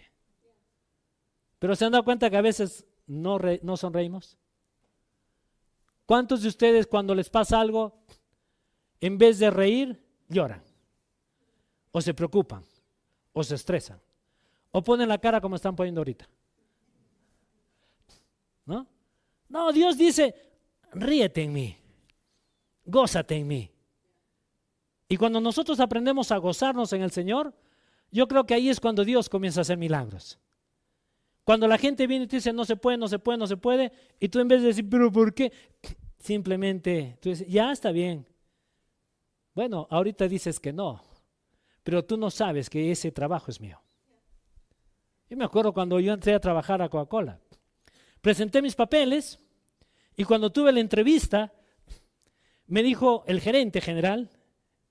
[1.59, 4.37] Pero se han dado cuenta que a veces no, no sonreímos.
[6.05, 8.03] ¿Cuántos de ustedes cuando les pasa algo,
[9.01, 10.62] en vez de reír, lloran?
[11.92, 12.62] O se preocupan,
[13.33, 14.01] o se estresan,
[14.70, 16.29] o ponen la cara como están poniendo ahorita.
[18.66, 18.87] ¿No?
[19.49, 20.35] No, Dios dice,
[20.92, 21.77] ríete en mí,
[22.85, 23.71] gózate en mí.
[25.09, 27.55] Y cuando nosotros aprendemos a gozarnos en el Señor,
[28.11, 30.38] yo creo que ahí es cuando Dios comienza a hacer milagros.
[31.45, 33.57] Cuando la gente viene y te dice, no se puede, no se puede, no se
[33.57, 35.53] puede, y tú en vez de decir, pero ¿por qué?
[36.19, 38.27] Simplemente tú dices, ya está bien.
[39.55, 41.03] Bueno, ahorita dices que no,
[41.83, 43.81] pero tú no sabes que ese trabajo es mío.
[45.29, 47.40] Yo me acuerdo cuando yo entré a trabajar a Coca-Cola.
[48.21, 49.38] Presenté mis papeles
[50.14, 51.53] y cuando tuve la entrevista,
[52.71, 54.31] me dijo el gerente general,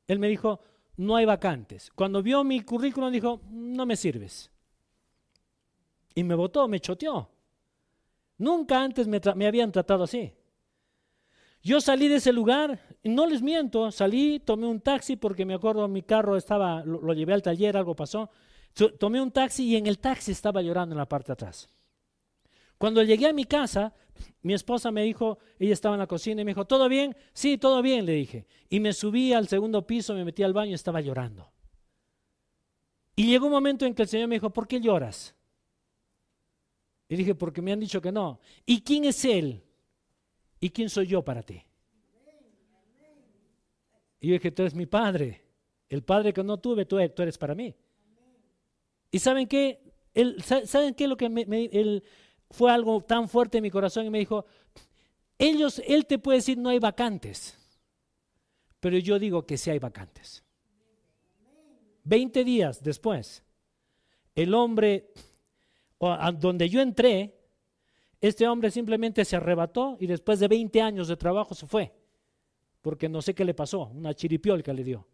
[0.07, 0.59] él me dijo,
[0.97, 1.89] no hay vacantes.
[1.95, 4.51] Cuando vio mi currículum dijo, no me sirves.
[6.13, 7.29] Y me votó, me choteó.
[8.37, 10.33] Nunca antes me, habían tratado así.
[11.61, 15.87] Yo salí de ese lugar, no les miento, salí, tomé un taxi porque me acuerdo
[15.87, 18.29] mi carro estaba, lo, llevé al taller, algo pasó.
[18.99, 21.69] Tomé un taxi y en el taxi estaba llorando en la parte de atrás.
[22.77, 23.93] Cuando llegué a mi casa,
[24.41, 27.15] mi esposa me dijo, ella estaba en la cocina y me dijo, ¿todo bien?
[27.33, 28.47] Sí, todo bien, le dije.
[28.69, 31.51] Y me subí al segundo piso, me metí al baño y estaba llorando.
[33.15, 35.35] Y llegó un momento en que el Señor me dijo, ¿por qué lloras?
[37.09, 38.39] Y dije, porque me han dicho que no.
[38.65, 39.63] ¿Y quién es Él?
[40.59, 41.61] ¿Y quién soy yo para ti?
[44.21, 45.43] Y yo dije, tú eres mi padre.
[45.89, 47.75] El padre que no tuve, tú eres, para mí.
[49.11, 49.81] ¿Y saben qué?
[50.65, 52.01] ¿Saben qué es lo que me,
[52.49, 54.05] fue algo tan fuerte en mi corazón?
[54.05, 54.45] Y me dijo,
[55.37, 57.57] ellos, él te puede decir no hay vacantes.
[58.79, 60.43] Pero yo digo que sí hay vacantes.
[62.03, 63.43] Veinte días después,
[64.35, 65.11] el hombre
[66.39, 67.35] donde yo entré,
[68.21, 71.93] este hombre simplemente se arrebató y después de 20 años de trabajo se fue,
[72.81, 75.07] porque no sé qué le pasó, una chiripiolca le dio.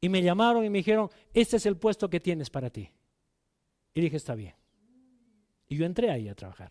[0.00, 2.90] Y me llamaron y me dijeron, este es el puesto que tienes para ti.
[3.94, 4.54] Y dije, está bien.
[5.72, 6.70] Y yo entré ahí a trabajar.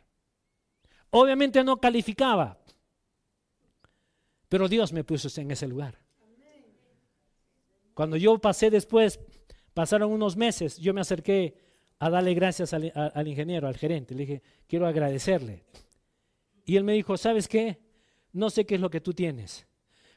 [1.10, 2.60] Obviamente no calificaba,
[4.48, 5.98] pero Dios me puso en ese lugar.
[7.96, 9.20] Cuando yo pasé después,
[9.74, 11.56] pasaron unos meses, yo me acerqué
[11.98, 14.14] a darle gracias al, ingeniero, al gerente.
[14.14, 15.64] Le dije, quiero agradecerle.
[16.64, 17.80] Y él me dijo, ¿sabes qué?
[18.34, 19.66] No sé qué es lo que tú tienes,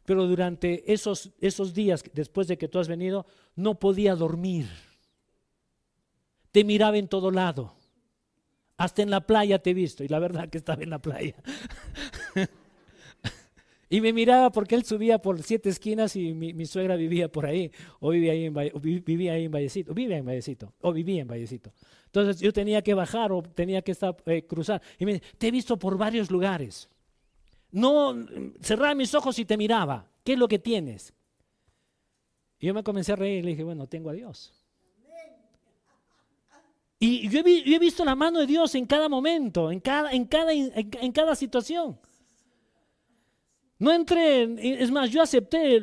[0.04, 3.24] pero durante esos, esos días después de que tú has venido,
[3.56, 4.68] no podía dormir.
[6.52, 7.78] Te miraba en todo lado.
[8.76, 11.34] Hasta en la playa te he visto, y la verdad que estaba en la playa.
[13.94, 17.70] Y me miraba porque él subía por siete esquinas y mi, suegra vivía por ahí,
[18.00, 18.54] o vivía ahí, en,
[19.04, 21.72] vivía ahí en Vallecito, vivía en Vallecito, o vivía en Vallecito.
[22.06, 24.82] Entonces yo tenía que bajar o tenía que estar, eh, cruzar.
[24.98, 26.88] Y me dice, te he visto por varios lugares.
[27.70, 28.16] No,
[28.60, 30.10] cerraba mis ojos y te miraba.
[30.24, 31.12] ¿Qué es lo que tienes?
[32.58, 34.63] Y yo me comencé a reír y le dije, bueno, tengo a Dios.
[37.06, 42.00] Y yo he, visto la mano de Dios en cada momento, en cada, situación.
[43.78, 45.82] No entré, es más, yo acepté,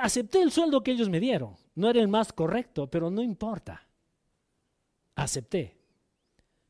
[0.00, 1.56] acepté el sueldo que ellos me dieron.
[1.74, 3.84] No era el más correcto, pero no importa.
[5.16, 5.76] Acepté.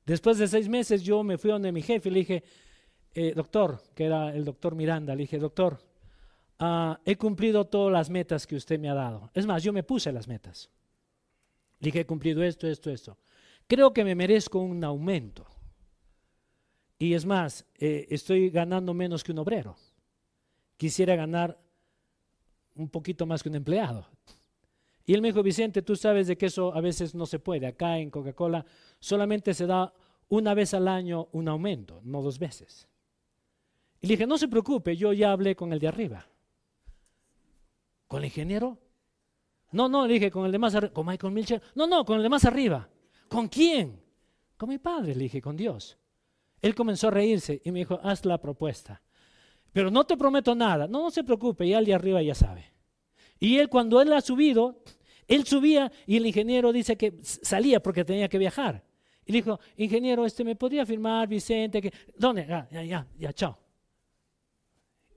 [0.06, 2.44] Después de seis meses yo me fui donde mi jefe y le dije,
[3.12, 5.78] eh, doctor, que era el doctor Miranda, le dije, doctor,
[6.58, 9.30] ah, he cumplido todas las metas que usted me ha dado.
[9.34, 10.70] Es más, yo me puse las metas.
[11.80, 13.18] Le dije, he cumplido esto, esto, esto.
[13.70, 15.46] Creo que me merezco un aumento.
[16.98, 19.76] Y es más, eh, estoy ganando menos que un obrero
[20.76, 21.56] quisiera ganar
[22.74, 24.08] un poquito más que un empleado.
[25.06, 27.68] Y él me dijo, Vicente, tú sabes de que eso a veces no se puede.
[27.68, 28.66] Acá en Coca-Cola
[28.98, 29.94] solamente se da
[30.28, 32.88] una vez al año un aumento, no dos veces.
[34.00, 36.26] Y le dije, no se preocupe, yo ya hablé con el de arriba.
[38.08, 38.78] ¿Con el ingeniero?
[39.70, 41.62] No, no, le dije, con el de más arriba, con Michael Milcher.
[41.76, 42.88] No, no, con el de más arriba.
[43.30, 44.02] ¿Con quién?
[44.56, 45.96] Con mi padre, le dije, con Dios.
[46.60, 49.00] Él comenzó a reírse y me dijo, haz la propuesta.
[49.72, 50.88] Pero no te prometo nada.
[50.88, 52.72] No, no se preocupe, ya el de arriba ya sabe.
[53.38, 54.82] Y él cuando él ha subido,
[55.28, 58.82] él subía y el ingeniero dice que salía porque tenía que viajar.
[59.24, 61.80] Y Y dijo, ingeniero, este, ¿me podría firmar, Vicente?
[61.80, 61.92] Que...
[62.18, 62.44] ¿Dónde?
[62.48, 63.56] Ya, ya, ya, ya, chao.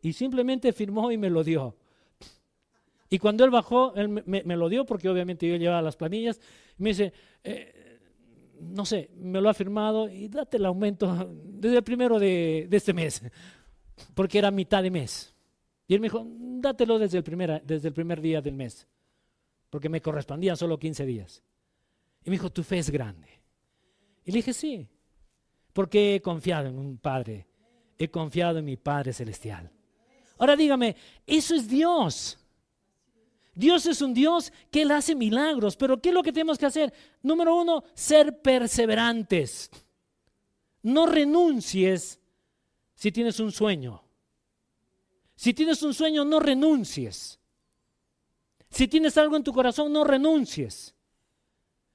[0.03, 1.75] Y simplemente firmó y me lo dio.
[3.09, 6.39] Y cuando él bajó, él me, lo dio porque obviamente yo llevaba las planillas.
[6.77, 7.72] me dice, eh,
[8.69, 12.93] no sé, me lo ha firmado y date el aumento desde el primero de, este
[12.93, 13.21] mes,
[14.13, 15.33] porque era mitad de mes.
[15.87, 18.87] Y él me dijo, dátelo desde el, primer, desde el primer día del mes,
[19.69, 21.43] porque me correspondían solo 15 días.
[22.23, 23.27] Y me dijo, tu fe es grande.
[24.23, 24.87] Y le dije, sí,
[25.73, 27.47] porque he confiado en un Padre,
[27.97, 29.69] he confiado en mi Padre Celestial.
[30.37, 30.95] Ahora dígame,
[31.25, 32.37] eso es Dios.
[33.55, 36.65] Dios es un Dios que Él hace milagros, pero ¿qué es lo que tenemos que
[36.65, 36.93] hacer?
[37.21, 39.69] Número uno, ser perseverantes.
[40.81, 42.19] No renuncies
[42.95, 44.03] si tienes un sueño.
[45.35, 47.39] Si tienes un sueño, no renuncies.
[48.69, 50.95] Si tienes algo en tu corazón, no renuncies.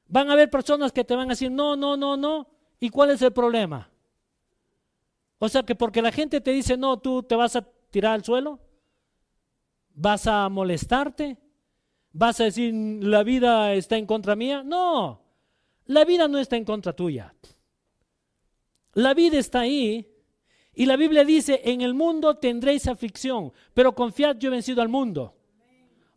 [0.06, 2.48] Van a haber personas que te van a decir, no, no, no, no.
[2.78, 3.90] ¿Y cuál es el problema?
[5.38, 8.24] O sea que porque la gente te dice, no, tú te vas a tirar al
[8.24, 8.58] suelo,
[9.94, 11.36] vas a molestarte,
[12.12, 14.62] ¿Vas a decir, la vida está en contra mía?
[14.62, 15.22] No,
[15.86, 17.34] la vida no está en contra tuya.
[18.94, 20.06] La vida está ahí.
[20.74, 24.88] Y la Biblia dice, en el mundo tendréis aflicción, pero confiad, yo he vencido al
[24.88, 25.34] mundo.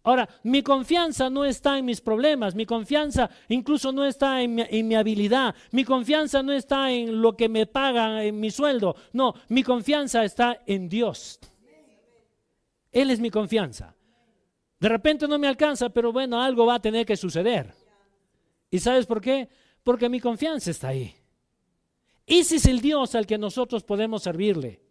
[0.04, 4.56] Ahora, mi confianza no está en mis problemas, mi confianza incluso no está en
[4.88, 9.36] mi, habilidad, mi confianza no está en lo que me pagan, en mi sueldo, no,
[9.50, 11.40] mi confianza está en Dios.
[12.92, 13.96] Él es mi confianza.
[14.82, 17.72] De repente no me alcanza, pero bueno, algo va a tener que suceder.
[18.72, 19.48] ¿Y sabes por qué?
[19.84, 21.14] Porque mi confianza está ahí.
[22.26, 24.82] Ese es el Dios al que nosotros podemos servirle.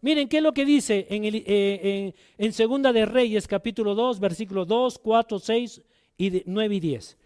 [0.00, 2.14] Miren, ¿qué es lo que dice en, eh,
[2.50, 5.82] Segunda de Reyes, capítulo 2, versículos 2, 4, 6
[6.16, 7.18] y 9 y 10?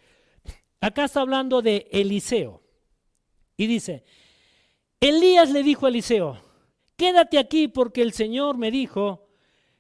[0.81, 2.61] Acá está hablando de Eliseo.
[3.57, 4.03] Y dice,
[4.99, 6.43] Elías le dijo a Eliseo,
[6.97, 9.29] quédate aquí porque el Señor me dijo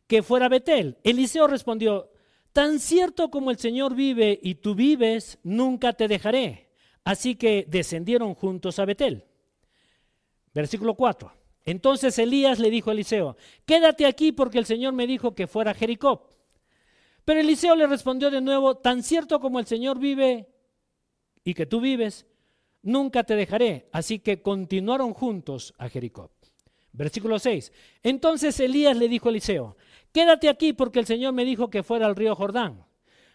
[0.06, 0.96] que fuera Betel.
[1.02, 2.10] Eliseo respondió,
[2.52, 6.70] Tan cierto como el Señor vive y tú vives, nunca te dejaré.
[7.04, 9.24] Así que descendieron juntos a Betel.
[10.52, 11.32] Versículo 4.
[11.64, 15.70] Entonces Elías le dijo a Eliseo, quédate aquí porque el Señor me dijo que fuera
[15.70, 16.28] a Jericó.
[17.24, 20.48] Pero Eliseo le respondió de nuevo, tan cierto como el Señor vive
[21.44, 22.26] y que tú vives,
[22.82, 23.88] nunca te dejaré.
[23.92, 26.32] Así que continuaron juntos a Jericó.
[26.92, 27.72] Versículo 6.
[28.02, 29.76] Entonces Elías le dijo a Eliseo,
[30.12, 32.84] quédate aquí porque el Señor me dijo que fuera al río Jordán.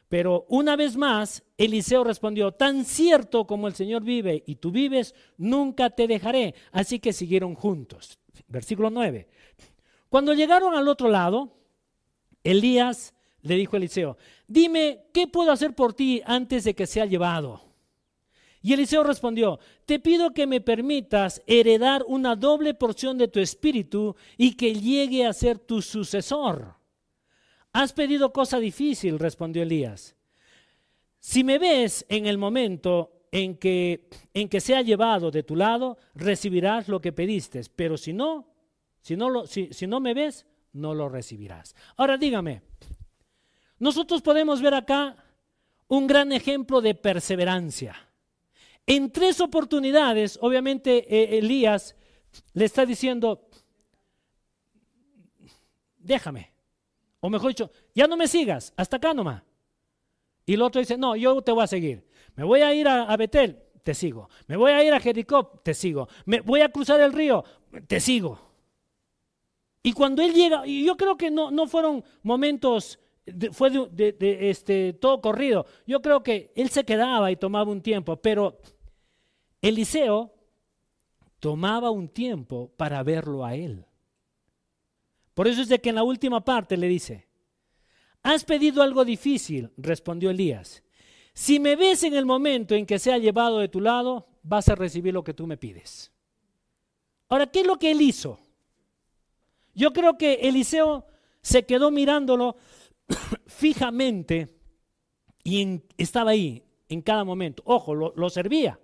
[0.07, 5.15] Pero una vez más, Eliseo respondió, tan cierto como el Señor vive y tú vives,
[5.38, 6.53] nunca te dejaré.
[6.71, 8.19] Así que siguieron juntos.
[8.47, 9.27] Versículo 9.
[10.09, 11.57] Cuando llegaron al otro lado,
[12.43, 17.05] Elías le dijo a Eliseo, dime, ¿qué puedo hacer por ti antes de que sea
[17.05, 17.61] llevado?
[18.65, 24.15] Y Eliseo respondió, te pido que me permitas heredar una doble porción de tu espíritu
[24.38, 26.73] y que llegue a ser tu sucesor.
[27.73, 30.15] Has pedido cosa difícil, respondió Elías.
[31.19, 35.99] Si me ves en el momento en que, en que sea llevado de tu lado,
[36.15, 38.51] recibirás lo que pediste, pero si no,
[38.99, 41.75] si no, si no me ves, no lo recibirás.
[41.97, 42.63] Ahora dígame,
[43.78, 45.23] nosotros podemos ver acá
[45.88, 47.95] un gran ejemplo de perseverancia.
[48.88, 51.95] En tres oportunidades, obviamente eh, Elías
[52.54, 53.48] le está diciendo,
[55.98, 56.52] déjame.
[57.19, 59.41] O mejor dicho, ya no me sigas, hasta acá nomás.
[60.45, 62.06] Y el otro dice, no, yo te voy a seguir.
[62.36, 64.30] Me voy a ir a, Betel, te sigo.
[64.48, 66.08] Me voy a ir a Jericó, te sigo.
[66.26, 67.43] Me voy a cruzar el río,
[67.88, 68.39] te sigo.
[69.82, 73.00] Y cuando él llega, y yo creo que no, no fueron momentos,
[73.52, 75.65] fue de, este, todo corrido.
[75.88, 78.60] Yo creo que él se quedaba y tomaba un tiempo, pero
[79.61, 80.35] Eliseo
[81.39, 83.85] tomaba un tiempo para verlo a él.
[85.33, 87.27] Por eso es de que en la última parte le dice,
[88.23, 90.83] has pedido algo difícil, respondió Elías.
[91.33, 94.75] Si me ves en el momento en que sea llevado de tu lado, vas a
[94.75, 96.11] recibir lo que tú me pides.
[97.27, 98.39] Ahora, ¿qué es lo que él hizo?
[99.73, 101.05] Yo creo que Eliseo
[101.41, 102.56] se quedó mirándolo
[103.45, 104.58] fijamente
[105.43, 107.62] y estaba ahí en cada momento.
[107.65, 108.79] Ojo, lo servía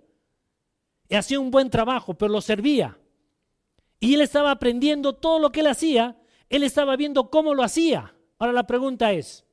[1.10, 2.98] hacía un buen trabajo, pero lo servía.
[4.00, 6.16] Y él estaba aprendiendo todo lo que él hacía,
[6.48, 8.14] él estaba viendo cómo lo hacía.
[8.38, 9.44] Ahora la pregunta es,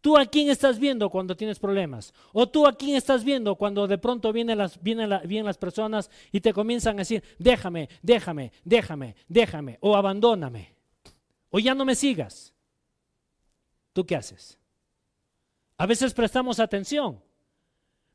[0.00, 2.12] ¿tú a quién estás viendo cuando tienes problemas?
[2.32, 6.40] ¿O tú a quién estás viendo cuando de pronto vienen las, vienen las personas y
[6.40, 10.74] te comienzan a decir, déjame, déjame, déjame, déjame, o abandóname,
[11.50, 12.52] o ya no me sigas?
[13.92, 14.58] ¿Tú qué haces?
[15.76, 17.22] A veces prestamos atención.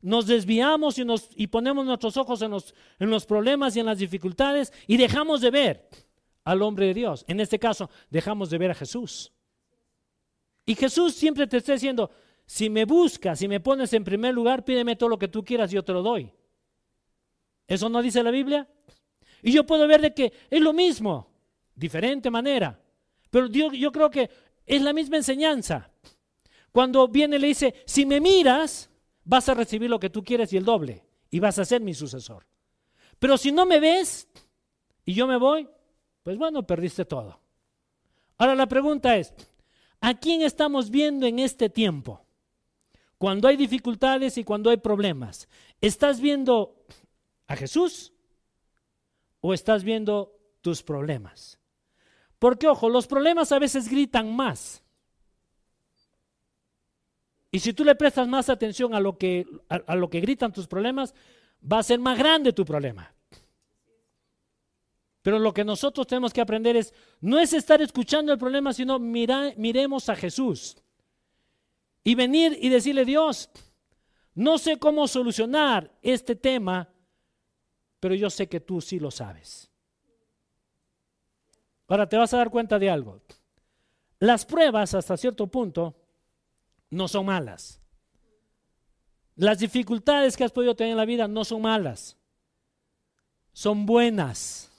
[0.04, 3.86] Nos desviamos y, nos, y ponemos nuestros ojos en los, en los problemas y en
[3.86, 5.88] las dificultades y dejamos de ver
[6.44, 7.24] al hombre de Dios.
[7.26, 9.32] En este caso, dejamos de ver a Jesús.
[10.66, 12.10] Y Jesús siempre te está diciendo,
[12.44, 15.70] si me buscas, si me pones en primer lugar, pídeme todo lo que tú quieras,
[15.70, 16.30] yo te lo doy.
[17.66, 18.68] ¿Eso no dice la Biblia?
[19.42, 21.30] Y yo puedo ver de que es lo mismo,
[21.74, 22.78] diferente manera.
[23.30, 24.28] Pero yo, yo creo que
[24.66, 25.90] es la misma enseñanza.
[26.72, 28.90] Cuando viene le dice, si me miras,
[29.24, 31.94] vas a recibir lo que tú quieres y el doble, y vas a ser mi
[31.94, 32.46] sucesor.
[33.18, 34.28] Pero si no me ves
[35.04, 35.68] y yo me voy,
[36.22, 37.40] pues bueno, perdiste todo.
[38.36, 39.34] Ahora la pregunta es,
[40.00, 42.24] ¿a quién estamos viendo en este tiempo?
[43.18, 45.48] Cuando hay dificultades y cuando hay problemas.
[45.80, 46.84] ¿Estás viendo
[47.46, 48.12] a Jesús
[49.40, 51.58] o estás viendo tus problemas?
[52.38, 54.83] Porque ojo, los problemas a veces gritan más.
[57.54, 60.66] Y si tú le prestas más atención a lo que, a, lo que gritan tus
[60.66, 61.14] problemas,
[61.62, 63.14] va a ser más grande tu problema.
[65.22, 68.98] Pero lo que nosotros tenemos que aprender es, no es estar escuchando el problema, sino
[68.98, 70.76] miremos a Jesús.
[72.02, 73.48] Y venir y decirle, Dios,
[74.34, 76.88] no sé cómo solucionar este tema,
[78.00, 79.70] pero yo sé que tú sí lo sabes.
[81.86, 83.20] Ahora te vas a dar cuenta de algo.
[84.18, 86.03] Las pruebas hasta cierto punto
[86.94, 87.80] no son malas.
[89.36, 92.16] Las dificultades que has podido tener en la vida no son malas,
[93.52, 94.70] son buenas.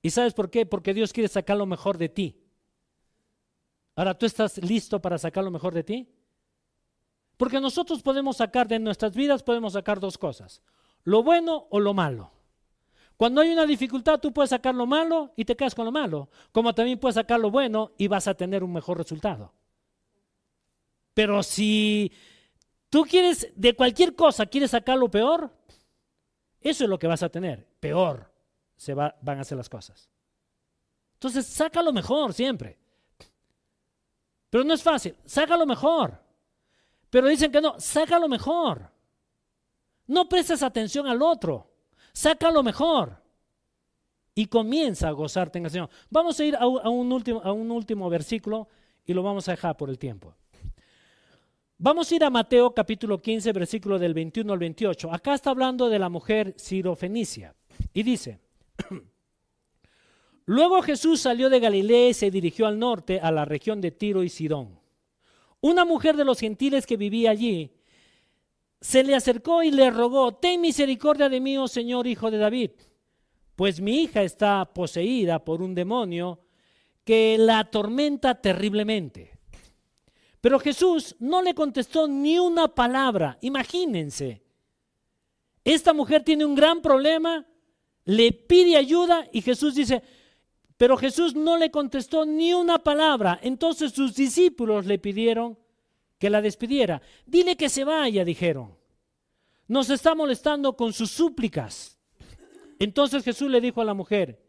[0.00, 0.64] ¿Y sabes por qué?
[0.64, 2.36] Porque Dios quiere sacar lo mejor de ti.
[3.94, 6.08] Ahora, ¿tú estás listo para sacar lo mejor de ti?
[7.36, 10.62] Porque nosotros podemos sacar de nuestras vidas, podemos sacar dos cosas,
[11.02, 12.30] lo bueno o lo malo.
[13.16, 16.28] Cuando hay una dificultad, tú puedes sacar lo malo y te quedas con lo malo,
[16.52, 19.52] como también puedes sacar lo bueno y vas a tener un mejor resultado.
[21.14, 22.12] Pero si
[22.88, 25.52] tú quieres, de cualquier cosa, quieres sacar lo peor,
[26.60, 27.66] eso es lo que vas a tener.
[27.80, 28.32] Peor
[28.76, 30.08] se van a hacer las cosas.
[31.14, 32.78] Entonces, saca lo mejor siempre.
[34.50, 35.14] Pero no es fácil.
[35.24, 36.20] Saca lo mejor.
[37.10, 38.90] Pero dicen que no, saca lo mejor.
[40.06, 41.70] No prestes atención al otro.
[42.12, 43.22] Saca lo mejor.
[44.34, 45.90] Y comienza a gozarte en el Señor.
[46.10, 48.68] Vamos a ir a un, último, a un último versículo
[49.04, 50.34] y lo vamos a dejar por el tiempo.
[51.84, 55.12] Vamos a ir a Mateo capítulo 15, versículo del 21 al 28.
[55.12, 57.56] Acá está hablando de la mujer sirofenicia.
[57.92, 58.38] Y dice,
[60.46, 64.22] Luego Jesús salió de Galilea y se dirigió al norte, a la región de Tiro
[64.22, 64.78] y Sidón.
[65.60, 67.72] Una mujer de los gentiles que vivía allí
[68.80, 72.70] se le acercó y le rogó, ten misericordia de mí, oh Señor, hijo de David,
[73.56, 76.44] pues mi hija está poseída por un demonio
[77.02, 79.31] que la atormenta terriblemente.
[80.42, 83.38] Pero Jesús no le contestó ni una palabra.
[83.42, 84.42] Imagínense.
[85.64, 87.46] Esta mujer tiene un gran problema,
[88.04, 90.02] le pide ayuda y Jesús dice,
[90.76, 93.38] pero Jesús no le contestó ni una palabra.
[93.40, 95.56] Entonces sus discípulos le pidieron
[96.18, 97.00] que la despidiera.
[97.24, 98.76] Dile que se vaya, dijeron.
[99.68, 102.00] Nos está molestando con sus súplicas.
[102.80, 104.42] Entonces Jesús le dijo a la mujer,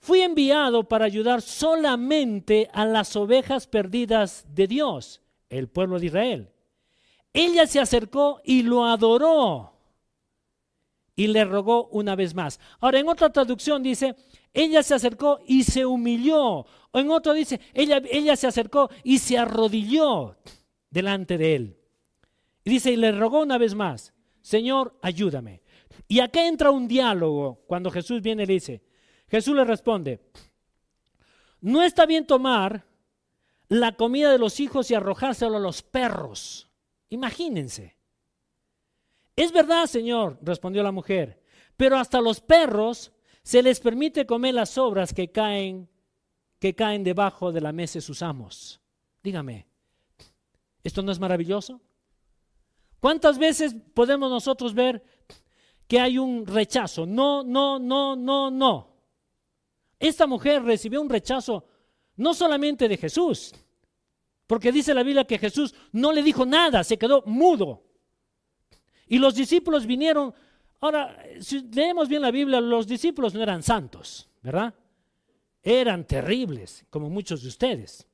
[0.00, 5.20] Fui enviado para ayudar solamente a las ovejas perdidas de Dios,
[5.50, 6.50] el pueblo de Israel.
[7.34, 9.74] Ella se acercó y lo adoró
[11.14, 12.58] y le rogó una vez más.
[12.80, 14.16] Ahora, en otra traducción dice,
[14.54, 16.64] ella se acercó y se humilló.
[16.92, 20.38] O en otro dice, ella, ella se acercó y se arrodilló
[20.88, 21.76] delante de él.
[22.64, 25.60] Y dice, y le rogó una vez más, Señor, ayúdame.
[26.08, 28.82] Y acá entra un diálogo cuando Jesús viene y le dice,
[29.30, 30.20] Jesús le responde,
[31.60, 32.84] no está bien tomar
[33.68, 36.68] la comida de los hijos y arrojárselo a los perros.
[37.10, 37.96] Imagínense.
[39.36, 41.42] Es verdad, Señor, respondió la mujer,
[41.76, 43.12] pero hasta los perros
[43.42, 45.88] se les permite comer las sobras que caen
[46.58, 48.80] que caen debajo de la mesa de sus amos.
[49.22, 49.66] Dígame,
[50.84, 51.80] ¿esto no es maravilloso?
[53.00, 55.02] ¿Cuántas veces podemos nosotros ver
[55.88, 57.06] que hay un rechazo?
[57.06, 58.89] No, no, no, no, no.
[60.00, 61.66] Esta mujer recibió un rechazo
[62.16, 63.54] no solamente de Jesús,
[64.46, 67.84] porque dice la Biblia que Jesús no le dijo nada, se quedó mudo.
[69.06, 70.34] Y los discípulos vinieron,
[70.80, 74.74] ahora, si leemos bien la Biblia, los discípulos no eran santos, ¿verdad?
[75.62, 78.06] Eran terribles, como muchos de ustedes,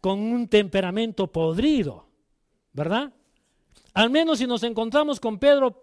[0.00, 2.06] con un temperamento podrido,
[2.72, 3.12] ¿verdad?
[3.92, 5.82] Al menos si nos encontramos con Pedro,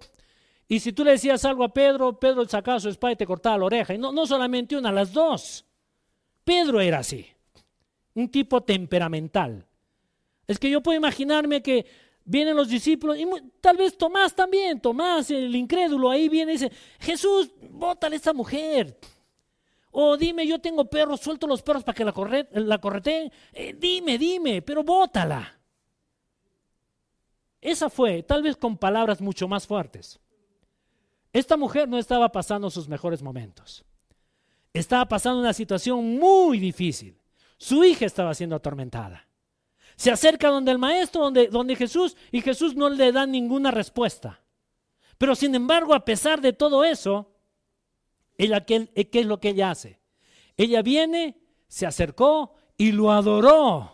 [0.71, 3.57] y si tú le decías algo a Pedro, Pedro sacaba su espada y te cortaba
[3.57, 3.95] la oreja.
[3.95, 5.65] Y no, no solamente una, las dos.
[6.43, 7.25] Pedro era así,
[8.13, 9.65] un tipo temperamental.
[10.45, 11.87] Es que yo puedo imaginarme que
[12.23, 13.25] vienen los discípulos, y
[13.59, 18.33] tal vez Tomás también, Tomás, el incrédulo, ahí viene y dice, Jesús, bótale a esta
[18.33, 18.95] mujer.
[19.89, 23.31] O dime, yo tengo perros, suelto los perros para que la, corre, la correteen.
[23.53, 25.59] Eh, dime, dime, pero bótala.
[27.59, 30.19] Esa fue, tal vez con palabras mucho más fuertes.
[31.31, 33.85] Esta mujer no estaba pasando sus mejores momentos.
[34.73, 37.19] Estaba pasando una situación muy difícil.
[37.57, 39.27] Su hija estaba siendo atormentada.
[39.95, 44.41] Se acerca donde el maestro, donde, Jesús, y Jesús no le da ninguna respuesta.
[45.17, 47.33] Pero sin embargo, a pesar de todo eso,
[48.37, 49.99] ella, ¿qué, ¿qué es lo que ella hace?
[50.55, 53.91] Ella viene, se acercó y lo adoró.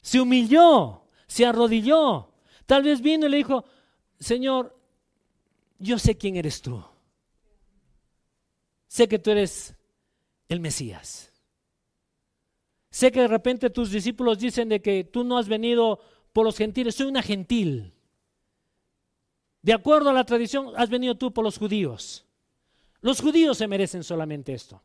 [0.00, 2.32] Se humilló, se arrodilló.
[2.64, 3.64] Tal vez vino y le dijo,
[4.18, 4.75] Señor,
[5.78, 6.82] yo sé quién eres tú.
[8.86, 9.74] Sé que tú eres
[10.48, 11.32] el Mesías.
[12.90, 16.00] Sé que de repente tus discípulos dicen de que tú no has venido
[16.32, 17.92] por los gentiles, soy una gentil.
[19.62, 22.24] De acuerdo a la tradición, has venido tú por los judíos.
[23.00, 24.82] Los judíos se merecen solamente esto.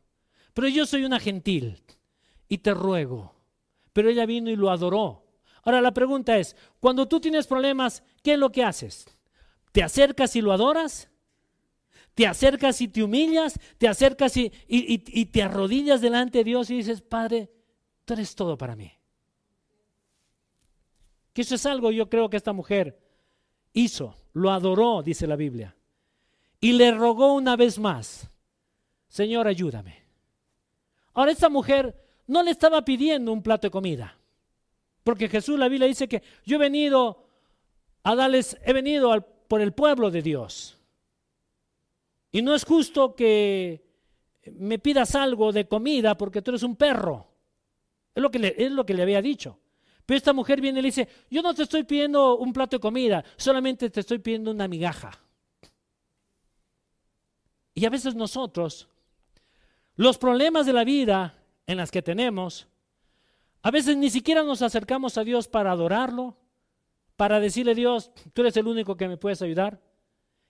[0.52, 1.82] Pero yo soy una gentil
[2.48, 3.34] y te ruego.
[3.92, 5.24] Pero ella vino y lo adoró.
[5.62, 9.06] Ahora la pregunta es, cuando tú tienes problemas, ¿qué es lo que haces?
[9.72, 11.08] ¿Te acercas y lo adoras?
[12.14, 13.58] ¿Te acercas y te humillas?
[13.78, 17.50] ¿Te acercas y, y te arrodillas delante de Dios y dices, Padre,
[18.04, 18.92] tú eres todo para mí?
[21.32, 22.98] Que eso es algo yo creo que esta mujer
[23.72, 25.74] hizo, lo adoró, dice la Biblia.
[26.60, 28.28] Y le rogó una vez más,
[29.08, 30.02] Señor, ayúdame.
[31.14, 34.18] Ahora esta mujer no le estaba pidiendo un plato de comida,
[35.02, 37.26] porque Jesús, la Biblia dice que yo he venido
[38.02, 40.78] a darles, he venido al por el pueblo de Dios.
[42.30, 43.84] Y no es justo que
[44.50, 47.26] me pidas algo de comida porque tú eres un perro.
[48.14, 49.58] Es lo que le, es lo que le había dicho.
[50.06, 52.80] Pero esta mujer viene y le dice, yo no te estoy pidiendo un plato de
[52.80, 55.20] comida, solamente te estoy pidiendo una migaja.
[57.74, 58.88] Y a veces nosotros,
[59.96, 61.34] los problemas de la vida
[61.66, 62.68] en las que tenemos,
[63.60, 66.38] a veces ni siquiera nos acercamos a Dios para adorarlo,
[67.22, 69.80] para decirle Dios, tú eres el único que me puedes ayudar?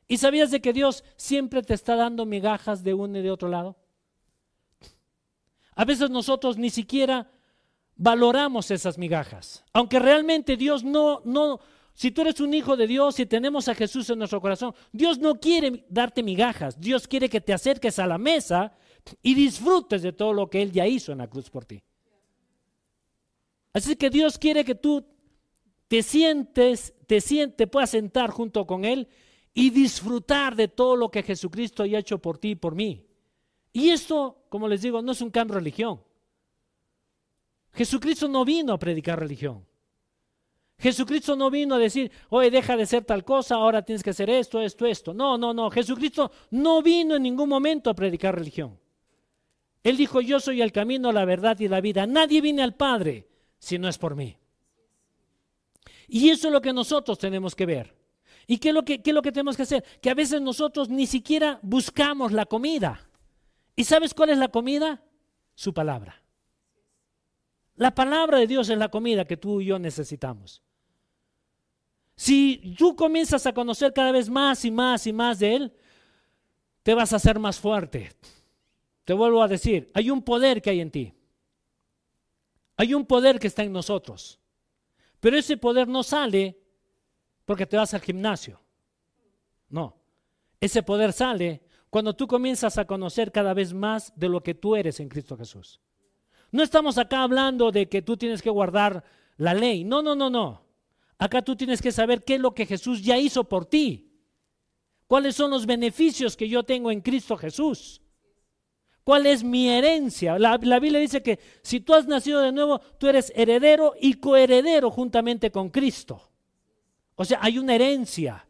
[0.08, 3.50] ¿Y sabías de que Dios siempre te está dando migajas de uno y de otro
[3.50, 3.76] lado?
[5.74, 7.30] A veces nosotros ni siquiera
[7.94, 11.60] valoramos esas migajas, aunque realmente Dios no, no,
[11.92, 15.18] si tú eres un hijo de Dios y tenemos a Jesús en nuestro corazón, Dios
[15.18, 18.72] no quiere darte migajas, Dios quiere que te acerques a la mesa
[19.22, 21.82] y disfrutes de todo lo que Él ya hizo en la cruz por ti.
[23.74, 25.11] Así que Dios quiere que tú
[25.92, 29.08] te sientes, te sientes, puedas sentar junto con Él
[29.52, 33.04] y disfrutar de todo lo que Jesucristo ha hecho por ti y por mí.
[33.74, 36.00] Y esto, como les digo, no es un cambio de religión.
[37.74, 39.66] Jesucristo no vino a predicar religión.
[40.78, 44.30] Jesucristo no vino a decir, oye, deja de ser tal cosa, ahora tienes que hacer
[44.30, 45.12] esto, esto, esto.
[45.12, 45.70] No, no, no.
[45.70, 48.80] Jesucristo no vino en ningún momento a predicar religión.
[49.82, 52.06] Él dijo, yo soy el camino, la verdad y la vida.
[52.06, 53.28] Nadie viene al Padre
[53.58, 54.38] si no es por mí.
[56.08, 57.94] Y eso es lo que nosotros tenemos que ver.
[58.46, 59.84] ¿Y qué es, lo que, es lo que tenemos que hacer?
[60.00, 63.08] Que a veces nosotros ni siquiera buscamos la comida.
[63.76, 65.02] ¿Y sabes cuál es la comida?
[65.54, 66.22] Su palabra.
[67.76, 70.62] La palabra de Dios es la comida que tú y yo necesitamos.
[72.16, 75.72] Si tú comienzas a conocer cada vez más y más y más de Él,
[76.82, 78.12] te vas a hacer más fuerte.
[79.04, 81.14] Te vuelvo a decir, hay un poder que hay en ti.
[82.76, 84.38] Hay un poder que está en nosotros.
[85.22, 86.58] Pero ese poder no sale
[87.44, 88.60] porque te vas al gimnasio.
[89.68, 90.02] No.
[90.60, 94.74] Ese poder sale cuando tú comienzas a conocer cada vez más de lo que tú
[94.74, 95.80] eres en Cristo Jesús.
[96.50, 99.04] No estamos acá hablando de que tú tienes que guardar
[99.36, 99.84] la ley.
[99.84, 100.66] No, no, no, no.
[101.18, 104.10] Acá tú tienes que saber qué es lo que Jesús ya hizo por ti.
[105.06, 108.01] ¿Cuáles son los beneficios que yo tengo en Cristo Jesús?
[109.04, 110.38] ¿Cuál es mi herencia?
[110.38, 114.90] La, Biblia dice que si tú has nacido de nuevo, tú eres heredero y coheredero
[114.90, 116.30] juntamente con Cristo.
[117.16, 118.46] O sea, hay una herencia.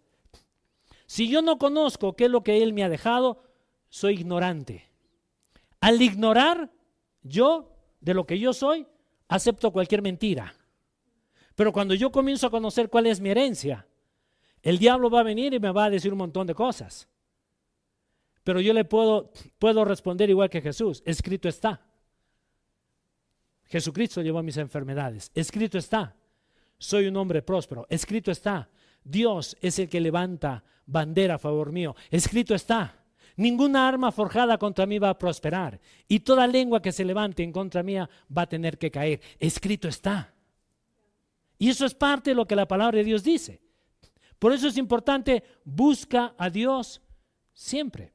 [1.06, 3.42] Si yo no conozco qué es lo que Él me ha dejado,
[3.88, 4.90] soy ignorante.
[5.80, 6.70] Al ignorar
[7.22, 8.86] yo de lo que yo soy,
[9.28, 10.54] acepto cualquier mentira.
[11.54, 13.86] Pero cuando yo comienzo a conocer cuál es mi herencia,
[14.62, 17.08] el diablo va a venir y me va a decir un montón de cosas.
[18.44, 21.02] Pero yo le puedo, puedo responder igual que Jesús.
[21.06, 21.80] Escrito está.
[23.66, 25.30] Jesucristo llevó mis enfermedades.
[25.34, 26.16] Escrito está.
[26.76, 27.86] Soy un hombre próspero.
[27.88, 28.68] Escrito está.
[29.04, 31.94] Dios es el que levanta bandera a favor mío.
[32.10, 33.02] Escrito está.
[33.36, 35.80] Ninguna arma forjada contra mí va a prosperar.
[36.08, 39.20] Y toda lengua que se levante en contra mía va a tener que caer.
[39.38, 40.34] Escrito está.
[41.58, 43.60] Y eso es parte de lo que la palabra de Dios dice.
[44.38, 47.00] Por eso es importante, busca a Dios
[47.52, 48.12] siempre.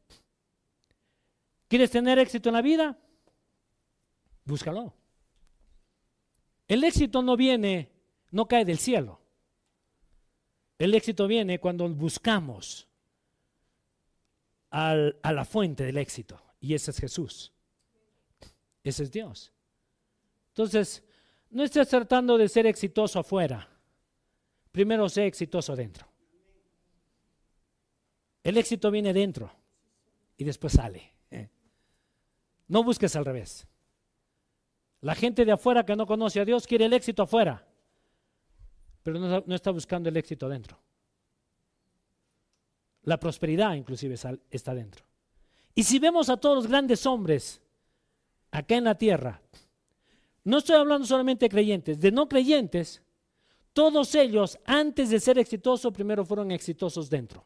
[1.67, 2.97] ¿Quieres tener éxito en la vida?
[4.45, 4.93] Búscalo.
[6.67, 7.91] El éxito no viene,
[8.31, 9.21] no cae del cielo.
[10.77, 12.88] El éxito viene cuando buscamos
[14.69, 16.41] a la fuente del éxito.
[16.59, 17.53] Y ese es Jesús.
[18.83, 19.51] Ese es Dios.
[20.49, 21.03] Entonces,
[21.49, 23.69] no estés tratando de ser exitoso afuera.
[24.71, 26.07] Primero sé exitoso dentro.
[28.48, 29.52] El éxito viene dentro
[30.38, 31.12] y después sale.
[31.32, 31.50] ¿eh?
[32.70, 33.68] No busques al revés.
[35.02, 37.68] La gente de afuera que no conoce a Dios quiere el éxito afuera,
[39.04, 40.80] pero no, está buscando el éxito dentro.
[43.04, 44.16] La prosperidad inclusive
[44.50, 45.04] está dentro.
[45.76, 47.62] Y si vemos a todos los grandes hombres
[48.52, 49.41] acá en la tierra,
[50.45, 53.04] no estoy hablando solamente de creyentes, de no creyentes,
[53.74, 57.45] todos ellos antes de ser exitosos primero fueron exitosos dentro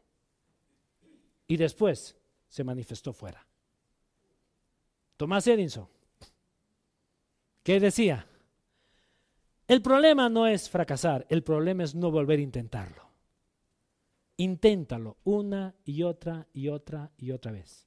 [1.52, 2.16] y después
[2.48, 3.46] se manifestó fuera.
[5.18, 5.86] Tomás Edison,
[7.62, 8.26] ¿qué decía?
[9.68, 13.06] El problema no es fracasar, el problema es no volver a intentarlo.
[14.38, 17.86] Inténtalo una y otra y otra y otra vez.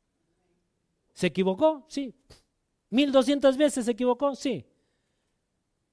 [1.11, 1.87] ¿Se equivocó?
[1.87, 2.13] Sí.
[2.91, 4.35] ¿Mil doscientas veces se equivocó?
[4.35, 4.63] Sí.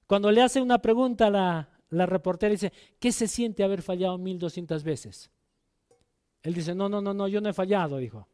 [0.07, 2.70] Cuando le hace una pregunta a la, la reportera, dice,
[3.01, 5.31] ¿qué se siente haber fallado mil doscientas veces?
[6.43, 8.26] Él dice, no, no, no, no, yo no he fallado, dijo.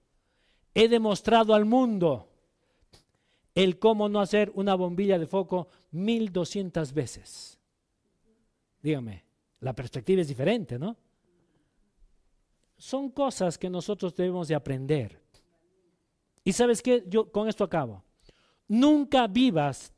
[0.74, 2.28] He demostrado al mundo
[3.54, 7.59] el cómo no hacer una bombilla de foco mil doscientas veces.
[8.80, 9.24] Dígame,
[9.61, 10.96] la perspectiva es diferente, ¿no?
[12.76, 15.20] Son cosas que nosotros debemos de aprender.
[16.44, 18.04] Y sabes qué, yo con esto acabo.
[18.68, 19.92] Nunca vivas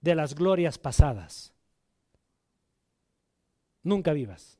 [0.00, 1.52] de las glorias pasadas.
[3.82, 4.58] Nunca vivas.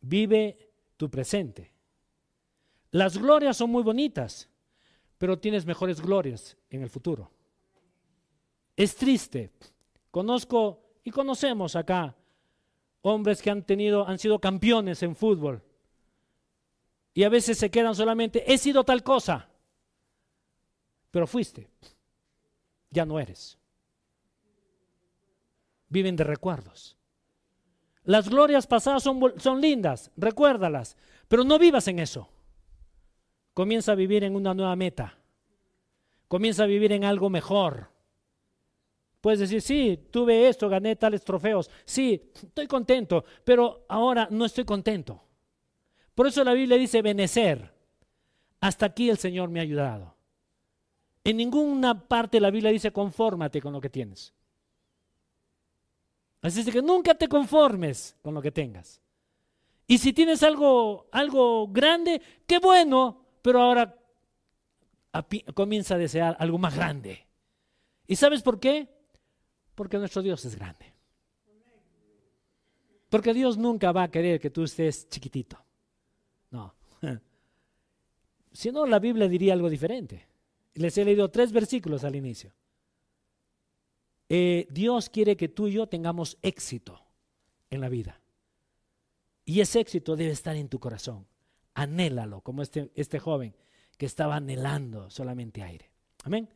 [0.00, 0.69] Vive
[1.00, 1.72] tu presente.
[2.90, 4.50] Las glorias son muy bonitas,
[5.16, 7.32] pero tienes mejores glorias en el futuro.
[8.76, 9.50] Es triste.
[10.10, 12.14] Conozco y conocemos acá
[13.00, 15.62] hombres que han tenido, han sido campeones en fútbol.
[17.14, 19.50] Y a veces se quedan solamente, he sido tal cosa
[21.10, 21.68] pero fuiste,
[22.90, 23.58] ya no eres.
[25.88, 26.96] Viven de recuerdos.
[28.04, 30.96] Las glorias pasadas son, son lindas, recuérdalas,
[31.28, 32.28] pero no vivas en eso.
[33.54, 35.18] Comienza a vivir en una nueva meta.
[36.28, 37.90] Comienza a vivir en algo mejor.
[39.20, 41.70] Puedes decir, sí, tuve esto, gané tales trofeos.
[41.84, 45.22] Sí, estoy contento, pero ahora no estoy contento.
[46.14, 47.72] Por eso la Biblia dice, benecer.
[48.60, 50.14] Hasta aquí el Señor me ha ayudado.
[51.24, 54.32] En ninguna parte la Biblia dice confórmate con lo que tienes.
[56.42, 59.00] Así es que nunca te conformes con lo que tengas.
[59.86, 63.96] Y si tienes algo, algo grande, qué bueno, pero ahora
[65.54, 67.26] comienza a desear algo más grande.
[68.06, 68.88] ¿Y sabes por qué?
[69.74, 70.94] Porque nuestro Dios es grande.
[73.08, 75.58] Porque Dios nunca va a querer que tú estés chiquitito.
[76.50, 76.74] No.
[78.52, 80.26] Si no, la Biblia diría algo diferente.
[80.74, 82.52] Les he leído tres versículos al inicio.
[84.32, 87.02] Eh, Dios quiere que tú y yo tengamos éxito
[87.68, 88.20] en la vida.
[89.44, 91.26] Y ese éxito debe estar en tu corazón.
[91.74, 93.56] Anhélalo, como este, este joven
[93.98, 95.90] que estaba anhelando solamente aire.
[96.22, 96.48] Amén.